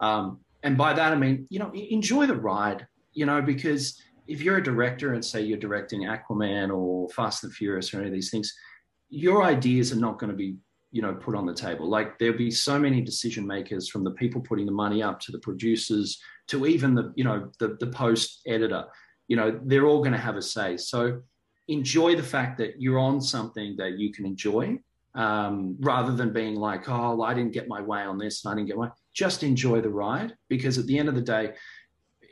[0.00, 4.42] Um, and by that, I mean, you know, enjoy the ride, you know, because if
[4.42, 8.12] you're a director and say you're directing Aquaman or Fast and Furious or any of
[8.12, 8.52] these things,
[9.08, 10.56] your ideas are not going to be
[10.92, 11.88] you know put on the table.
[11.88, 15.32] Like there'll be so many decision makers from the people putting the money up to
[15.32, 18.84] the producers to even the you know the, the post editor.
[19.28, 20.76] You know they're all going to have a say.
[20.78, 21.20] So
[21.68, 24.78] enjoy the fact that you're on something that you can enjoy
[25.16, 28.54] um, rather than being like oh i didn't get my way on this and i
[28.54, 31.54] didn't get my just enjoy the ride because at the end of the day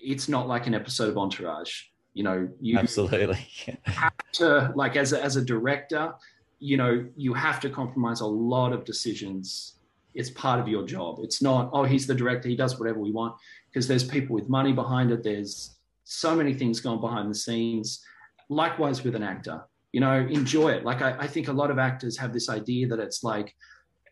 [0.05, 1.85] it's not like an episode of entourage.
[2.13, 3.49] You know you absolutely.
[3.83, 6.15] have to like as a, as a director
[6.61, 9.79] you know you have to compromise a lot of decisions.
[10.15, 11.19] It's part of your job.
[11.23, 13.35] It's not oh he's the director he does whatever we want
[13.73, 15.25] because there's people with money behind it.
[15.25, 18.05] There's so many things going behind the scenes.
[18.49, 20.85] Likewise with an actor you know enjoy it.
[20.85, 23.55] Like I, I think a lot of actors have this idea that it's like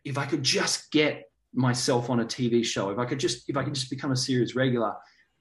[0.05, 1.15] if i could just get
[1.55, 4.17] myself on a tv show if i could just if i could just become a
[4.17, 4.93] series regular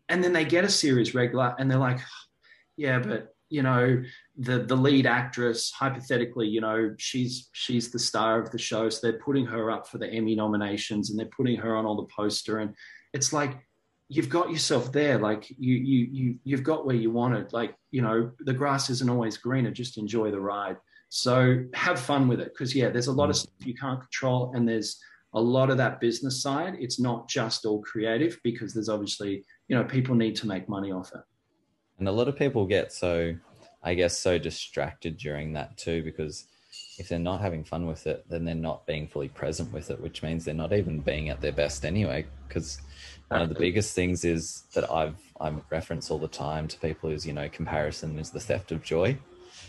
[0.10, 2.00] and then they get a series regular and they're like
[2.78, 4.02] yeah but you know
[4.38, 8.90] the the lead actress hypothetically you know she's she's the star of the show.
[8.90, 11.98] So they're putting her up for the emmy nominations and they're putting her on all
[11.98, 12.60] the poster.
[12.60, 12.74] And
[13.14, 13.58] it's like
[14.12, 18.02] you've got yourself there like you you you you've got where you wanted like you
[18.02, 20.78] know the grass isn't always greener just enjoy the ride.
[21.08, 23.40] So have fun with it because yeah there's a lot of mm.
[23.40, 25.00] stuff you can't control and there's
[25.34, 26.76] a lot of that business side.
[26.78, 30.92] It's not just all creative because there's obviously you know people need to make money
[30.92, 31.22] off it.
[32.00, 33.36] And a lot of people get so,
[33.84, 36.48] I guess, so distracted during that too, because
[36.98, 40.02] if they're not having fun with it, then they're not being fully present with it,
[40.02, 42.26] which means they're not even being at their best anyway.
[42.48, 42.82] Because
[43.32, 47.10] one of the biggest things is that I've I reference all the time to people
[47.10, 49.18] is you know comparison is the theft of joy.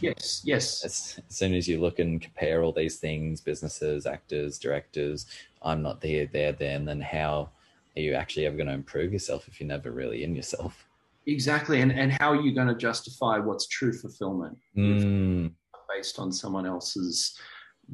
[0.00, 0.84] Yes, yes.
[0.84, 5.26] As, as soon as you look and compare all these things, businesses, actors, directors,
[5.62, 7.50] I'm not there, there, then, then how
[7.96, 10.88] are you actually ever going to improve yourself if you're never really in yourself?
[11.26, 15.52] Exactly, and and how are you going to justify what's true fulfillment mm.
[15.94, 17.38] based on someone else's,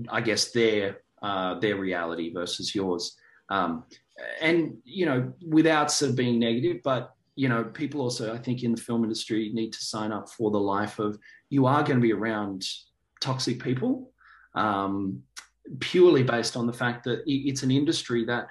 [0.09, 3.17] I guess their uh, their reality versus yours,
[3.51, 3.85] um,
[4.41, 8.63] and you know without sort of being negative, but you know people also I think
[8.63, 11.19] in the film industry need to sign up for the life of
[11.51, 12.65] you are going to be around
[13.21, 14.13] toxic people,
[14.55, 15.23] um,
[15.81, 18.49] purely based on the fact that it's an industry that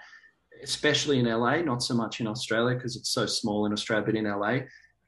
[0.64, 4.16] especially in LA, not so much in Australia because it's so small in Australia, but
[4.16, 4.60] in LA,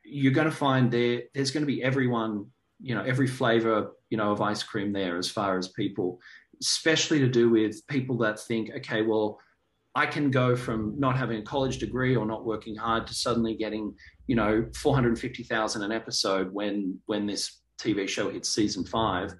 [0.03, 2.45] you're going to find there there's going to be everyone,
[2.81, 6.19] you know, every flavor, you know, of ice cream there as far as people,
[6.61, 9.39] especially to do with people that think, okay, well,
[9.99, 13.55] I can go from not having a college degree or not working hard to suddenly
[13.55, 13.93] getting,
[14.27, 19.33] you know, 450,000 an episode when when this TV show hits season 5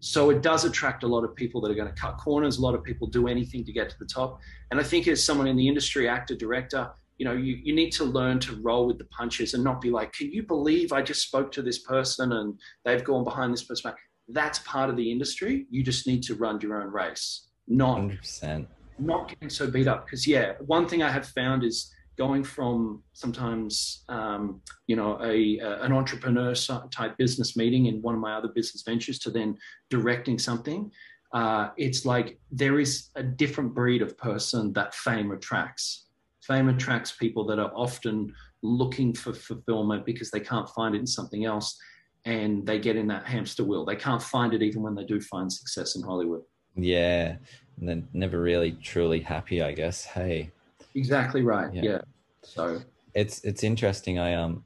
[0.00, 2.58] so it does attract a lot of people that are going to cut corners.
[2.58, 4.38] A lot of people do anything to get to the top.
[4.70, 7.92] And I think as someone in the industry, actor, director, you know, you, you need
[7.92, 11.00] to learn to roll with the punches and not be like, can you believe I
[11.00, 13.92] just spoke to this person and they've gone behind this person?
[14.28, 15.66] That's part of the industry.
[15.70, 18.66] You just need to run your own race, not 100%.
[18.98, 20.06] Not getting so beat up.
[20.06, 25.58] Because yeah, one thing I have found is going from sometimes um, you know a,
[25.58, 26.54] a, an entrepreneur
[26.90, 29.56] type business meeting in one of my other business ventures to then
[29.90, 30.90] directing something
[31.32, 36.06] uh, it's like there is a different breed of person that fame attracts.
[36.42, 38.32] Fame attracts people that are often
[38.62, 41.76] looking for fulfillment because they can't find it in something else
[42.24, 43.84] and they get in that hamster wheel.
[43.84, 46.42] They can't find it even when they do find success in hollywood
[46.76, 47.36] yeah
[47.78, 50.50] and then never really truly happy i guess hey
[50.96, 51.72] Exactly right.
[51.72, 51.82] Yeah.
[51.82, 52.00] yeah.
[52.42, 52.80] So
[53.14, 54.18] it's it's interesting.
[54.18, 54.64] I um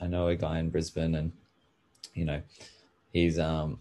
[0.00, 1.32] I know a guy in Brisbane, and
[2.12, 2.42] you know,
[3.12, 3.78] he's um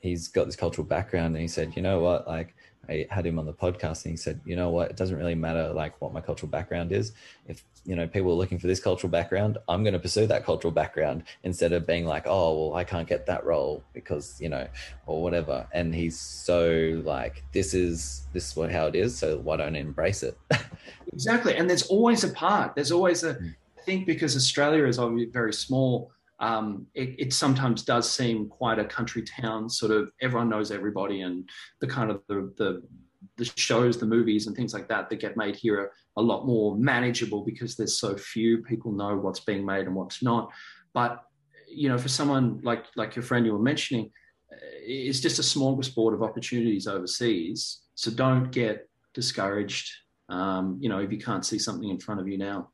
[0.00, 2.54] he's got this cultural background, and he said, you know what, like
[2.88, 5.34] I had him on the podcast and he said, you know what, it doesn't really
[5.34, 7.12] matter like what my cultural background is.
[7.46, 10.44] If you know people are looking for this cultural background, I'm going to pursue that
[10.44, 14.48] cultural background instead of being like, oh well, I can't get that role because you
[14.48, 14.66] know,
[15.06, 15.66] or whatever.
[15.72, 19.16] And he's so like, this is this is what how it is.
[19.16, 20.38] So why don't I embrace it?
[21.12, 21.56] exactly.
[21.56, 22.74] And there's always a part.
[22.74, 23.34] There's always a.
[23.34, 23.54] Mm.
[23.84, 28.84] Think because Australia is obviously very small um, it, it, sometimes does seem quite a
[28.84, 29.70] country town.
[29.70, 31.48] Sort of everyone knows everybody, and
[31.80, 32.82] the kind of the, the
[33.36, 36.46] the shows, the movies, and things like that that get made here are a lot
[36.46, 40.50] more manageable because there's so few people know what's being made and what's not.
[40.92, 41.22] But
[41.68, 44.10] you know, for someone like like your friend you were mentioning,
[44.50, 47.82] it's just a smorgasbord of opportunities overseas.
[47.94, 49.88] So don't get discouraged.
[50.28, 52.70] Um, you know, if you can't see something in front of you now.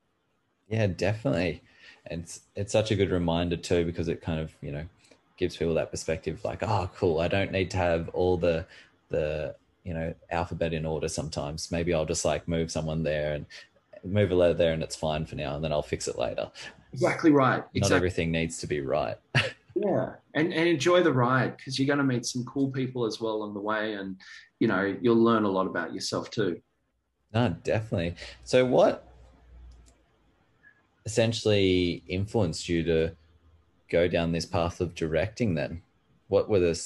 [0.68, 1.62] Yeah, definitely
[2.06, 4.84] it's it's such a good reminder too because it kind of you know
[5.36, 8.64] gives people that perspective like oh cool i don't need to have all the
[9.08, 13.46] the you know alphabet in order sometimes maybe i'll just like move someone there and
[14.04, 16.50] move a letter there and it's fine for now and then i'll fix it later
[16.92, 17.80] exactly right exactly.
[17.80, 19.16] not everything needs to be right
[19.74, 23.20] Yeah, and and enjoy the ride because you're going to meet some cool people as
[23.20, 24.16] well on the way, and
[24.58, 26.60] you know you'll learn a lot about yourself too.
[27.32, 28.16] No, definitely.
[28.44, 29.06] So, what
[31.10, 33.10] essentially influenced you to
[33.90, 35.54] go down this path of directing?
[35.54, 35.82] Then,
[36.28, 36.80] what were the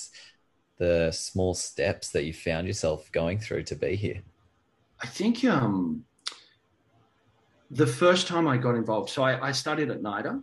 [0.79, 4.23] the small steps that you found yourself going through to be here?
[5.01, 6.05] I think um,
[7.71, 10.43] the first time I got involved, so I, I studied at NIDA,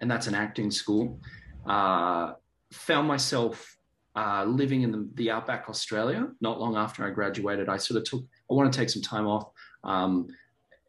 [0.00, 1.18] and that's an acting school.
[1.66, 2.34] Uh,
[2.72, 3.76] found myself
[4.14, 7.68] uh, living in the, the, outback Australia not long after I graduated.
[7.68, 9.50] I sort of took, I want to take some time off,
[9.84, 10.28] um,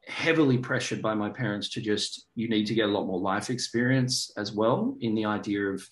[0.08, 3.50] heavily pressured by my parents to just, you need to get a lot more life
[3.50, 5.86] experience as well in the idea of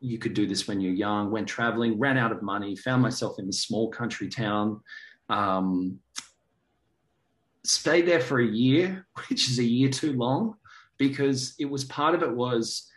[0.00, 3.38] you could do this when you're young, went traveling, ran out of money, found myself
[3.38, 4.80] in a small country town.
[5.28, 5.98] Um,
[7.64, 10.54] stayed there for a year, which is a year too long
[10.96, 12.88] because it was part of it was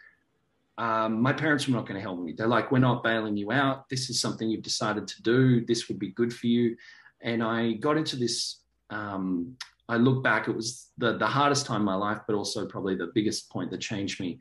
[0.78, 2.34] um, my parents were not going to help me.
[2.34, 3.90] They're like, we're not bailing you out.
[3.90, 5.66] This is something you've decided to do.
[5.66, 6.76] This would be good for you.
[7.22, 8.62] And I got into this.
[8.90, 9.58] Um,
[9.92, 12.96] I look back, it was the, the hardest time in my life, but also probably
[12.96, 14.40] the biggest point that changed me.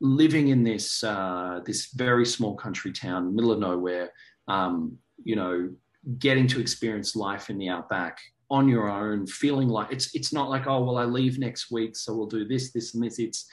[0.00, 4.12] Living in this uh, this very small country town, middle of nowhere,
[4.48, 5.70] um, you know,
[6.18, 8.18] getting to experience life in the outback
[8.50, 11.96] on your own, feeling like it's it's not like oh well I leave next week
[11.96, 13.18] so we'll do this this and this.
[13.18, 13.46] It's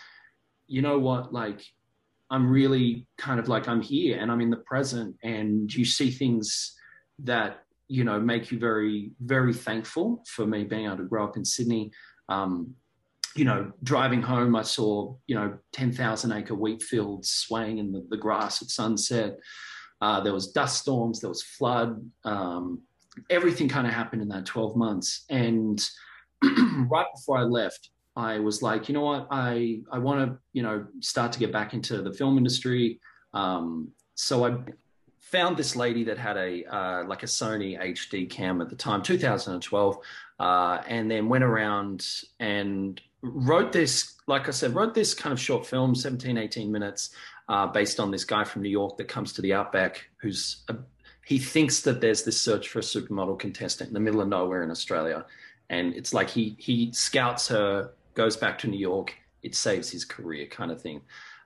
[0.67, 1.61] you know what like
[2.31, 6.11] I'm really kind of like I'm here and I'm in the present and you see
[6.11, 6.75] things
[7.19, 11.35] that you know make you very very thankful for me being able to grow up
[11.35, 11.91] in Sydney.
[12.29, 12.75] Um,
[13.35, 17.91] you know, driving home, I saw you know ten thousand acre wheat fields swaying in
[17.91, 19.37] the, the grass at sunset.
[20.01, 22.01] Uh, there was dust storms, there was flood.
[22.23, 22.81] Um,
[23.29, 25.25] everything kind of happened in that 12 months.
[25.29, 25.83] And
[26.89, 30.63] right before I left, I was like, you know what, I I want to you
[30.63, 32.99] know start to get back into the film industry.
[33.33, 34.57] Um, so I
[35.31, 39.01] found this lady that had a uh, like a Sony HD cam at the time,
[39.01, 39.97] 2012,
[40.39, 42.05] uh, and then went around
[42.39, 47.11] and wrote this, like I said, wrote this kind of short film, 17, 18 minutes,
[47.47, 50.75] uh, based on this guy from New York that comes to the outback who's a
[51.29, 54.63] he thinks that there's this search for a supermodel contestant in the middle of nowhere
[54.63, 55.27] in Australia.
[55.69, 59.13] And it's like he he scouts her, goes back to New York,
[59.43, 61.01] it saves his career kind of thing.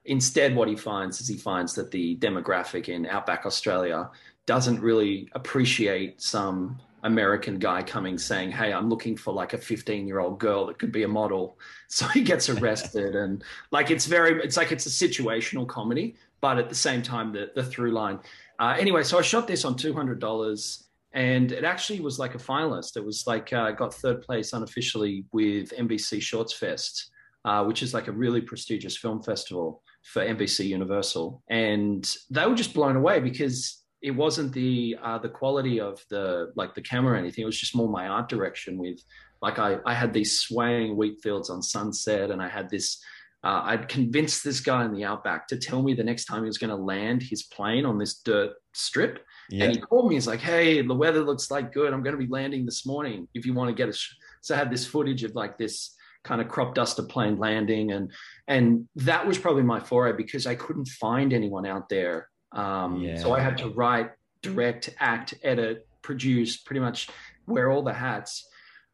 [0.06, 4.10] Instead, what he finds is he finds that the demographic in outback Australia
[4.46, 10.08] doesn't really appreciate some American guy coming saying, Hey, I'm looking for like a 15
[10.08, 11.58] year old girl that could be a model.
[11.94, 13.16] So he gets arrested.
[13.24, 17.32] and like it's very, it's like it's a situational comedy, but at the same time,
[17.32, 18.20] the, the through line
[18.60, 22.36] uh, anyway, so I shot this on two hundred dollars, and it actually was like
[22.36, 22.98] a finalist.
[22.98, 27.12] It was like uh, got third place unofficially with NBC Shorts Fest,
[27.46, 32.56] uh, which is like a really prestigious film festival for NBC Universal, and they were
[32.56, 37.14] just blown away because it wasn't the uh, the quality of the like the camera
[37.14, 37.44] or anything.
[37.44, 39.00] It was just more my art direction with
[39.42, 43.04] like I, I had these swaying wheat fields on sunset and I had this
[43.44, 46.48] uh, I'd convinced this guy in the outback to tell me the next time he
[46.48, 49.20] was going to land his plane on this dirt strip.
[49.50, 49.66] Yeah.
[49.66, 50.16] And he called me.
[50.16, 51.94] He's like, "Hey, the weather looks like good.
[51.94, 53.28] I'm going to be landing this morning.
[53.34, 54.16] If you want to get a." Sh-.
[54.42, 55.94] So I had this footage of like this
[56.24, 58.12] kind of crop duster plane landing, and
[58.48, 62.30] and that was probably my foray because I couldn't find anyone out there.
[62.52, 63.18] Um, yeah.
[63.18, 64.12] So I had to write,
[64.42, 67.10] direct, act, edit, produce, pretty much
[67.48, 68.48] wear all the hats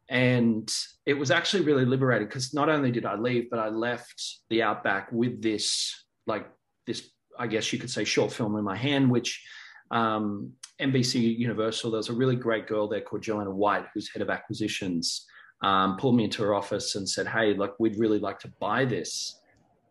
[0.10, 0.74] and
[1.06, 4.64] it was actually really liberating because not only did I leave, but I left the
[4.64, 6.50] Outback with this, like
[6.88, 7.08] this,
[7.38, 9.46] I guess you could say, short film in my hand, which
[9.92, 14.24] um, NBC Universal, there was a really great girl there called Joanna White, who's head
[14.24, 15.28] of acquisitions,
[15.62, 18.86] um, pulled me into her office and said, Hey, like, we'd really like to buy
[18.86, 19.40] this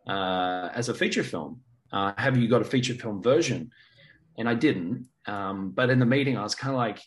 [0.08, 1.60] uh, as a feature film.
[1.92, 3.70] Uh, have you got a feature film version?
[4.38, 5.08] And I didn't.
[5.26, 7.00] Um, but in the meeting, I was kind of like,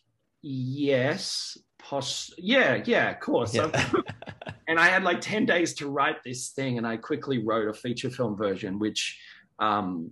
[0.43, 3.70] Yes, poss yeah yeah of course yeah.
[4.68, 7.74] and i had like 10 days to write this thing and i quickly wrote a
[7.74, 9.20] feature film version which
[9.59, 10.12] um,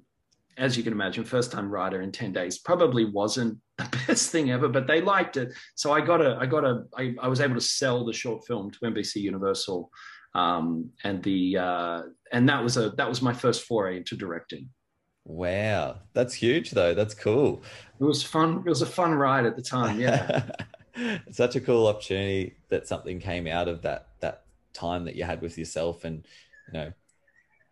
[0.59, 4.51] as you can imagine first time writer in 10 days probably wasn't the best thing
[4.51, 5.53] ever but they liked it.
[5.75, 8.45] So i got a i got a i, I was able to sell the short
[8.45, 9.89] film to nbc universal
[10.35, 12.01] um, and the uh,
[12.31, 14.69] and that was a that was my first foray into directing.
[15.25, 15.97] Wow.
[16.13, 16.93] That's huge though.
[16.93, 17.63] That's cool.
[17.99, 20.43] It was fun it was a fun ride at the time yeah.
[21.31, 24.43] Such a cool opportunity that something came out of that that
[24.73, 26.03] time that you had with yourself.
[26.03, 26.25] And
[26.71, 26.93] you know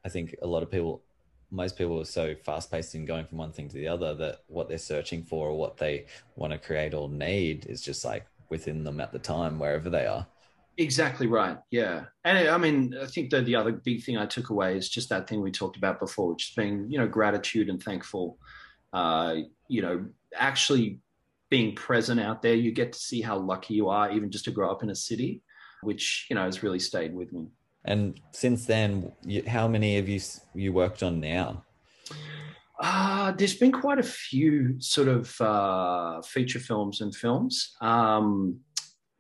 [0.06, 1.04] i think a lot of people
[1.52, 4.40] most people are so fast paced in going from one thing to the other that
[4.48, 8.26] what they're searching for or what they want to create or need is just like
[8.50, 10.28] within them at the time wherever they are
[10.80, 11.58] Exactly right.
[11.72, 14.88] Yeah, and I mean, I think that the other big thing I took away is
[14.88, 18.38] just that thing we talked about before, which is being, you know, gratitude and thankful.
[18.94, 19.38] Uh,
[19.68, 21.00] you know, actually
[21.50, 24.52] being present out there, you get to see how lucky you are, even just to
[24.52, 25.42] grow up in a city,
[25.82, 27.48] which you know has really stayed with me.
[27.88, 30.20] And since then, you, how many of you
[30.54, 31.64] you worked on now?
[32.80, 37.76] Uh, there's been quite a few sort of uh, feature films and films.
[37.82, 38.60] Um,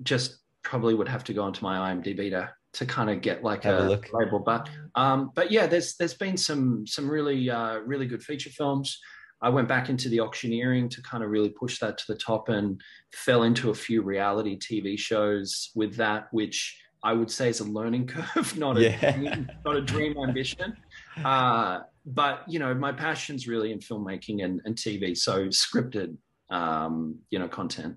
[0.03, 3.63] just probably would have to go onto my IMDb to to kind of get like
[3.63, 8.05] Have a, label, but um, but yeah, there's there's been some some really uh, really
[8.05, 8.99] good feature films.
[9.41, 12.49] I went back into the auctioneering to kind of really push that to the top
[12.49, 12.81] and
[13.13, 16.75] fell into a few reality TV shows with that, which
[17.07, 19.11] I would say is a learning curve, not a Yeah.
[19.15, 20.75] dream, not a dream ambition.
[21.23, 26.17] Uh, but you know, my passion's really in filmmaking and, and TV, so scripted,
[26.49, 27.95] um, you know, content.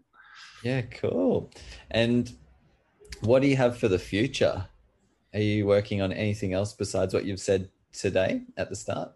[0.62, 1.50] Yeah, cool.
[1.90, 2.32] And
[3.20, 4.66] what do you have for the future?
[5.34, 9.12] Are you working on anything else besides what you've said today at the start?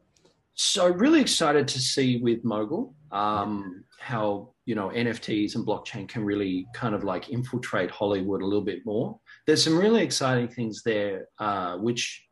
[0.54, 6.24] So really excited to see with Mogul um, how you know NFTs and blockchain can
[6.24, 9.18] really kind of like infiltrate Hollywood a little bit more.
[9.46, 12.24] There's some really exciting things there, uh, which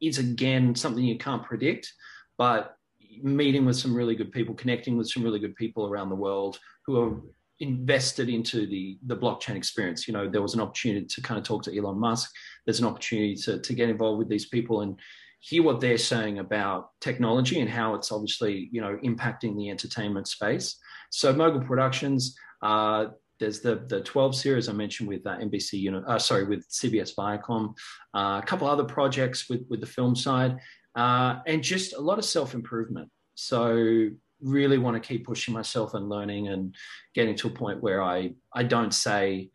[0.00, 1.92] is again something you can't predict,
[2.36, 2.76] but
[3.22, 6.58] meeting with some really good people, connecting with some really good people around the world
[6.84, 7.20] who are
[7.60, 10.06] invested into the the blockchain experience.
[10.06, 12.30] You know, there was an opportunity to kind of talk to Elon Musk.
[12.64, 14.98] There's an opportunity to to get involved with these people and
[15.40, 20.28] hear what they're saying about technology and how it's obviously you know impacting the entertainment
[20.28, 20.76] space.
[21.10, 23.06] So Mogul Productions, uh,
[23.38, 26.68] there's the the 12 series I mentioned with uh, NBC, you know, uh, sorry, with
[26.68, 27.74] CBS Viacom,
[28.14, 30.58] uh, a couple other projects with with the film side,
[30.94, 33.10] uh, and just a lot of self improvement.
[33.34, 34.08] So
[34.42, 36.74] really want to keep pushing myself and learning and
[37.14, 39.50] getting to a point where I I don't say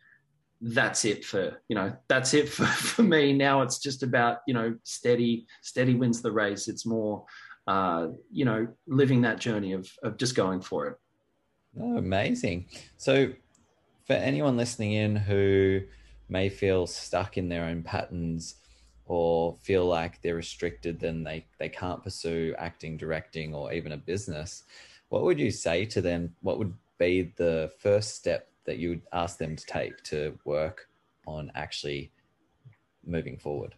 [0.60, 4.54] that's it for you know that's it for, for me now it's just about you
[4.54, 7.24] know steady steady wins the race it's more
[7.66, 10.96] uh you know living that journey of of just going for it
[11.80, 12.66] Oh, amazing.
[12.96, 13.32] So,
[14.04, 15.80] for anyone listening in who
[16.28, 18.56] may feel stuck in their own patterns
[19.06, 23.96] or feel like they're restricted, then they, they can't pursue acting, directing, or even a
[23.96, 24.64] business,
[25.08, 26.34] what would you say to them?
[26.40, 30.88] What would be the first step that you would ask them to take to work
[31.26, 32.12] on actually
[33.04, 33.74] moving forward?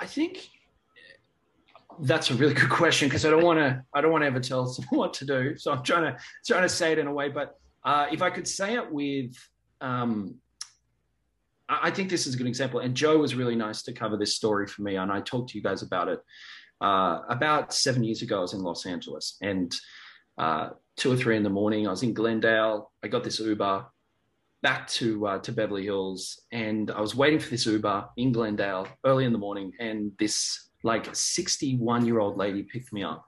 [0.00, 0.48] i think
[2.00, 4.40] that's a really good question because i don't want to i don't want to ever
[4.40, 7.12] tell someone what to do so i'm trying to trying to say it in a
[7.12, 9.34] way but uh if i could say it with
[9.80, 10.36] um
[11.72, 12.80] I think this is a good example.
[12.80, 14.96] And Joe was really nice to cover this story for me.
[14.96, 16.20] And I talked to you guys about it.
[16.80, 19.72] Uh, about seven years ago, I was in Los Angeles and
[20.36, 22.90] uh, two or three in the morning, I was in Glendale.
[23.02, 23.86] I got this Uber
[24.62, 28.86] back to uh, to Beverly Hills, and I was waiting for this Uber in Glendale
[29.04, 33.24] early in the morning, and this like 61 year old lady picked me up.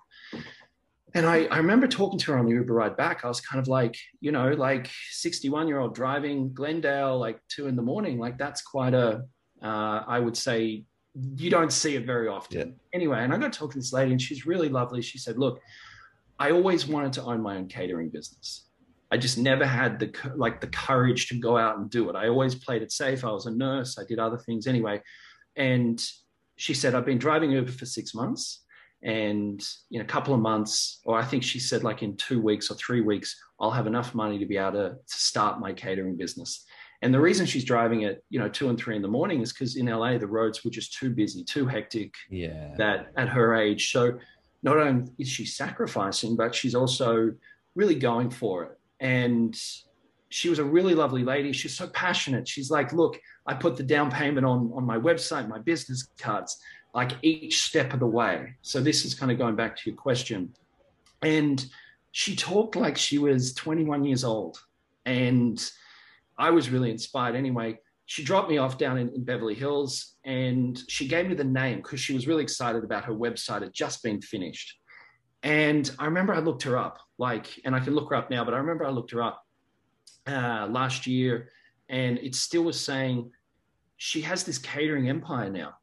[1.14, 3.24] And I, I remember talking to her on the Uber ride back.
[3.24, 7.66] I was kind of like, you know, like 61 year old driving Glendale, like two
[7.66, 8.18] in the morning.
[8.18, 9.22] Like that's quite a,
[9.62, 10.84] uh, I would say,
[11.36, 12.58] you don't see it very often.
[12.58, 12.74] Yeah.
[12.94, 15.02] Anyway, and I got talking to this lady, and she's really lovely.
[15.02, 15.60] She said, "Look,
[16.38, 18.66] I always wanted to own my own catering business.
[19.10, 22.16] I just never had the like the courage to go out and do it.
[22.16, 23.24] I always played it safe.
[23.24, 23.98] I was a nurse.
[23.98, 25.02] I did other things anyway.
[25.54, 26.02] And
[26.56, 28.61] she said, I've been driving Uber for six months.
[29.02, 32.70] And in a couple of months, or I think she said like in two weeks
[32.70, 36.16] or three weeks, I'll have enough money to be able to, to start my catering
[36.16, 36.64] business.
[37.02, 39.52] And the reason she's driving at you know, two and three in the morning is
[39.52, 42.74] because in LA, the roads were just too busy, too hectic Yeah.
[42.78, 43.90] that at her age.
[43.90, 44.18] So
[44.62, 47.32] not only is she sacrificing, but she's also
[47.74, 48.78] really going for it.
[49.00, 49.60] And
[50.28, 51.52] she was a really lovely lady.
[51.52, 52.46] She's so passionate.
[52.46, 56.56] She's like, look, I put the down payment on, on my website, my business cards,
[56.94, 58.54] like each step of the way.
[58.62, 60.54] So this is kind of going back to your question.
[61.22, 61.64] And
[62.10, 64.60] she talked like she was 21 years old.
[65.06, 65.62] And
[66.38, 67.78] I was really inspired anyway
[68.12, 71.78] she dropped me off down in, in Beverly Hills and she gave me the name
[71.78, 74.78] because she was really excited about her website had just been finished.
[75.42, 78.44] And I remember I looked her up, like, and I can look her up now,
[78.44, 79.42] but I remember I looked her up
[80.26, 81.48] uh, last year
[81.88, 83.30] and it still was saying
[83.96, 85.74] she has this catering empire now.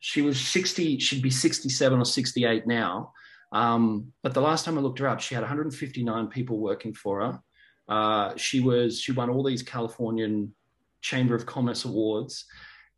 [0.00, 3.12] She was 60, she'd be 67 or 68 now.
[3.50, 7.20] Um, but the last time I looked her up, she had 159 people working for
[7.20, 7.40] her.
[7.88, 10.54] Uh, she was, she won all these Californian
[11.00, 12.44] Chamber of Commerce awards.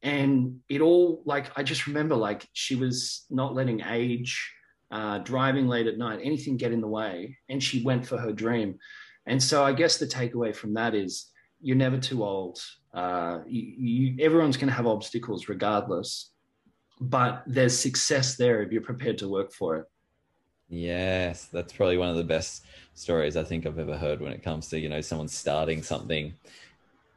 [0.03, 4.53] And it all like I just remember like she was not letting age,
[4.91, 8.33] uh, driving late at night, anything get in the way, and she went for her
[8.33, 8.79] dream.
[9.27, 11.27] And so I guess the takeaway from that is
[11.61, 12.59] you're never too old.
[12.95, 16.31] Uh, you, you, everyone's going to have obstacles regardless,
[17.01, 19.87] but there's success there if you're prepared to work for it.
[20.69, 24.43] Yes, that's probably one of the best stories I think I've ever heard when it
[24.43, 26.33] comes to you know someone starting something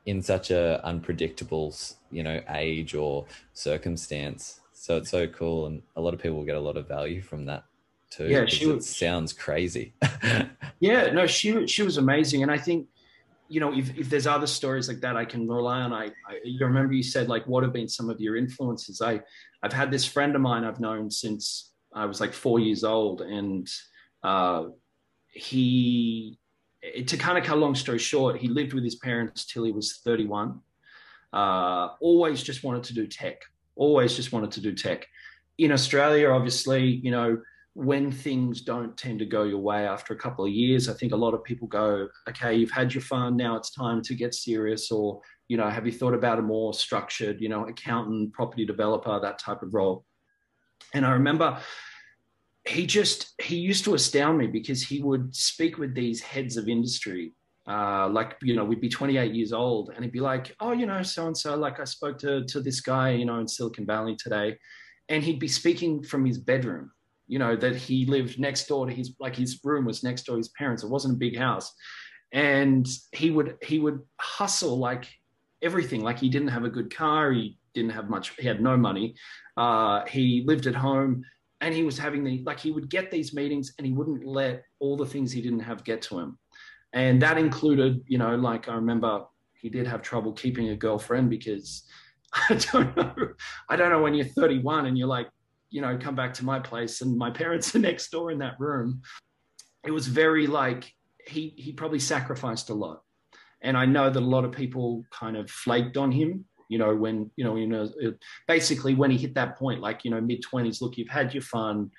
[0.06, 1.76] in such a unpredictable
[2.12, 4.62] you know age or circumstance.
[4.74, 7.46] So it's so cool, and a lot of people get a lot of value from
[7.46, 7.64] that
[8.10, 8.28] too.
[8.28, 9.94] Yeah, she was, sounds crazy.
[10.80, 12.88] yeah, no, she she was amazing, and I think
[13.54, 15.94] you know if, if there's other stories like that I can rely on.
[15.94, 19.00] I, I you remember you said like what have been some of your influences?
[19.02, 19.22] I
[19.62, 23.22] I've had this friend of mine I've known since I was like four years old,
[23.22, 23.70] and
[24.24, 24.66] uh,
[25.28, 26.40] he,
[27.06, 29.72] to kind of cut a long story short, he lived with his parents till he
[29.72, 30.60] was 31.
[31.32, 33.42] Uh, always just wanted to do tech.
[33.76, 35.06] Always just wanted to do tech.
[35.60, 37.38] In Australia, obviously, you know,
[37.76, 41.12] when things don't tend to go your way after a couple of years, I think
[41.12, 43.36] a lot of people go, okay, you've had your fun.
[43.36, 44.92] Now it's time to get serious.
[44.92, 49.20] Or, you know, have you thought about a more structured, you know, accountant, property developer,
[49.20, 50.06] that type of role?
[50.94, 51.58] And I remember
[52.66, 56.70] he just he used to astound me because he would speak with these heads of
[56.70, 57.34] industry
[57.68, 60.86] uh, like you know we'd be 28 years old and he'd be like oh you
[60.86, 63.86] know so and so like i spoke to to this guy you know in silicon
[63.86, 64.58] valley today
[65.10, 66.92] and he'd be speaking from his bedroom
[67.28, 70.36] you know that he lived next door to his like his room was next door
[70.36, 70.84] to his parents.
[70.84, 71.74] It wasn't a big house.
[72.32, 75.08] And he would he would hustle like
[75.62, 76.02] everything.
[76.02, 77.32] Like he didn't have a good car.
[77.32, 79.16] He didn't have much he had no money.
[79.58, 81.24] Uh, he lived at home
[81.62, 84.64] and he was having the like he would get these meetings and he wouldn't let
[84.80, 86.38] all the things he didn't have get to him.
[86.92, 91.30] And that included you know like i remember he did have trouble keeping a girlfriend
[91.30, 91.84] because
[92.50, 93.14] i don't know
[93.70, 95.30] i don't know when you're 31 and you're like
[95.74, 98.60] you know come back to my place and my parents are next door in that
[98.60, 99.02] room
[99.86, 100.90] it was very like
[101.28, 103.02] he he probably sacrificed a lot.
[103.62, 106.94] And i know that a lot of people kind of flaked on him you know
[106.96, 107.90] when you know you know
[108.48, 111.44] basically when he hit that point like you know mid 20s look you've had your
[111.44, 111.90] fun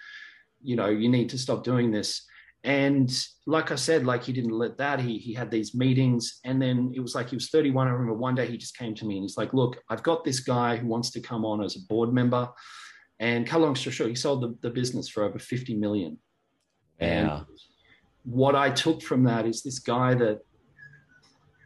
[0.62, 2.27] you know you need to stop doing this.
[2.64, 3.11] And
[3.47, 6.93] like i said like he didn't let that he he had these meetings and then
[6.95, 9.16] it was like he was 31 i remember one day he just came to me
[9.16, 11.87] and he's like look i've got this guy who wants to come on as a
[11.91, 12.49] board member
[13.20, 16.18] and cut long story short he sold the, the business for over 50 million
[17.00, 17.06] yeah.
[17.06, 17.46] and
[18.24, 20.40] what i took from that is this guy that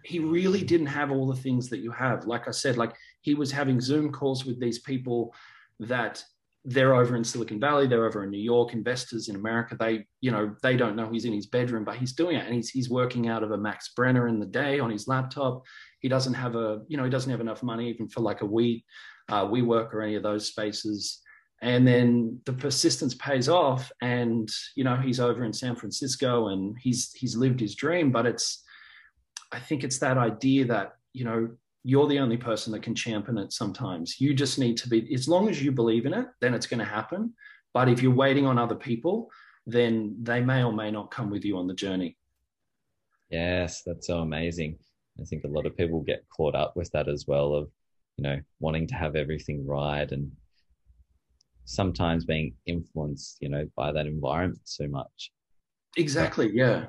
[0.08, 2.24] he really didn't have all the things that you have.
[2.24, 5.34] Like I said, like he was having Zoom calls with these people
[5.80, 6.24] that
[6.64, 9.76] they're over in Silicon Valley, they're over in New York, investors in America.
[9.78, 12.54] They, you know, they don't know he's in his bedroom, but he's doing it, and
[12.54, 15.62] he's he's working out of a Max Brenner in the day on his laptop.
[16.00, 18.46] He doesn't have a, you know, he doesn't have enough money even for like a
[18.46, 18.84] we,
[19.28, 21.20] uh, WeWork or any of those spaces.
[21.60, 26.76] And then the persistence pays off, and you know he's over in San Francisco, and
[26.80, 28.12] he's he's lived his dream.
[28.12, 28.62] But it's
[29.52, 31.50] I think it's that idea that, you know,
[31.84, 34.20] you're the only person that can champion it sometimes.
[34.20, 36.80] You just need to be, as long as you believe in it, then it's going
[36.80, 37.32] to happen.
[37.72, 39.30] But if you're waiting on other people,
[39.66, 42.16] then they may or may not come with you on the journey.
[43.30, 44.78] Yes, that's so amazing.
[45.20, 47.70] I think a lot of people get caught up with that as well of,
[48.16, 50.30] you know, wanting to have everything right and
[51.68, 55.32] sometimes being influenced, you know, by that environment so much.
[55.96, 56.46] Exactly.
[56.46, 56.84] But, yeah.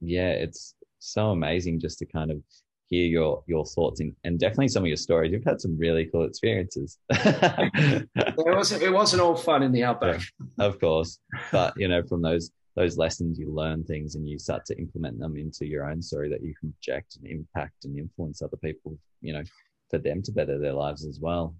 [0.00, 0.30] Yeah.
[0.30, 2.42] It's, so amazing just to kind of
[2.88, 5.32] hear your your thoughts and, and definitely some of your stories.
[5.32, 6.98] You've had some really cool experiences.
[7.10, 10.20] it wasn't it wasn't all fun in the outback.
[10.58, 11.18] Yeah, of course.
[11.52, 15.18] But you know, from those those lessons you learn things and you start to implement
[15.18, 18.98] them into your own story that you can project and impact and influence other people,
[19.20, 19.42] you know,
[19.90, 21.54] for them to better their lives as well.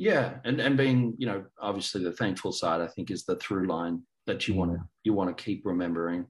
[0.00, 0.38] Yeah.
[0.44, 4.02] And and being, you know, obviously the thankful side I think is the through line
[4.26, 6.26] that you want to you want to keep remembering.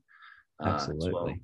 [0.59, 1.41] Uh, Absolutely.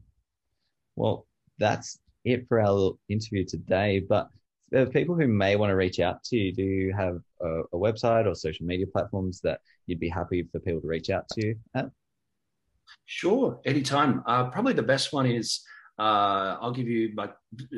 [0.97, 1.25] Well,
[1.59, 4.01] that's it for our interview today.
[4.01, 4.29] But
[4.73, 7.77] for people who may want to reach out to you, do you have a, a
[7.77, 11.47] website or social media platforms that you'd be happy for people to reach out to
[11.47, 11.87] you at?
[13.05, 14.25] Sure, anytime.
[14.27, 15.61] Uh, probably the best one is
[16.01, 17.31] uh, I'll give you my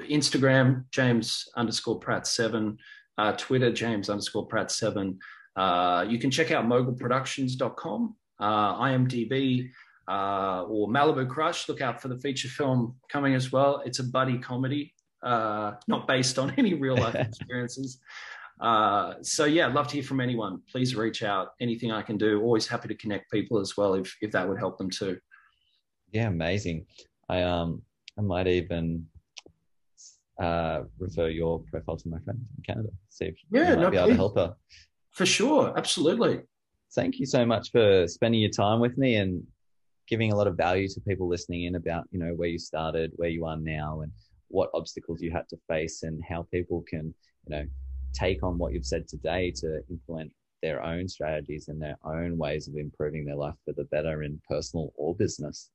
[0.09, 2.79] Instagram, James underscore Pratt seven,
[3.19, 5.19] uh, Twitter, James underscore Pratt seven.
[5.57, 9.71] Uh, you can check out mogulproductions.com, uh, IMDb,
[10.09, 11.69] uh, or Malibu Crush.
[11.69, 13.83] Look out for the feature film coming as well.
[13.85, 17.99] It's a buddy comedy, uh, not based on any real life experiences.
[18.61, 20.61] Uh, so yeah, love to hear from anyone.
[20.71, 21.49] Please reach out.
[21.61, 22.41] Anything I can do.
[22.41, 25.19] Always happy to connect people as well if if that would help them too.
[26.13, 26.87] Yeah, amazing.
[27.29, 27.83] I um
[28.19, 29.07] I might even
[30.41, 32.89] uh, refer your profile to my friend in Canada.
[33.09, 34.55] See if yeah, you might no, be able to help her.
[35.11, 36.43] For sure, absolutely.
[36.95, 39.43] Thank you so much for spending your time with me and
[40.09, 43.13] giving a lot of value to people listening in about you know where you started
[43.17, 44.11] where you are now and
[44.49, 47.15] what obstacles you had to face and how people can,
[47.47, 47.65] you know,
[48.15, 50.33] take on what you've said today to implement
[50.63, 54.41] their own strategies and their own ways of improving their life for the better in
[54.49, 55.71] personal or business.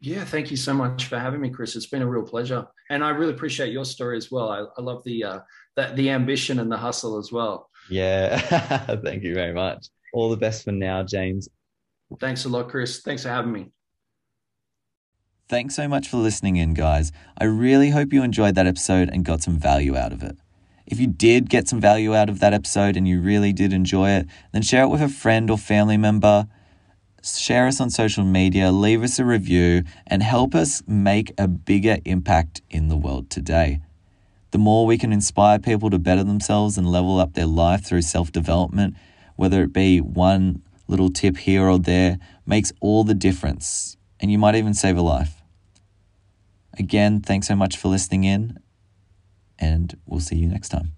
[0.00, 1.76] Yeah, thank you so much for having me, Chris.
[1.76, 4.50] It's been a real pleasure, and I really appreciate your story as well.
[4.50, 5.38] I, I love the uh,
[5.76, 7.70] that the ambition and the hustle as well.
[7.88, 8.38] Yeah,
[9.04, 9.86] thank you very much.
[10.12, 11.48] All the best for now, James.
[12.20, 13.00] Thanks a lot, Chris.
[13.00, 13.72] Thanks for having me.
[15.48, 17.12] Thanks so much for listening in, guys.
[17.36, 20.38] I really hope you enjoyed that episode and got some value out of it.
[20.86, 24.10] If you did get some value out of that episode and you really did enjoy
[24.10, 26.46] it, then share it with a friend or family member.
[27.24, 31.96] Share us on social media, leave us a review, and help us make a bigger
[32.04, 33.80] impact in the world today.
[34.50, 38.02] The more we can inspire people to better themselves and level up their life through
[38.02, 38.94] self development,
[39.36, 43.96] whether it be one little tip here or there, makes all the difference.
[44.20, 45.42] And you might even save a life.
[46.78, 48.58] Again, thanks so much for listening in,
[49.58, 50.92] and we'll see you next time.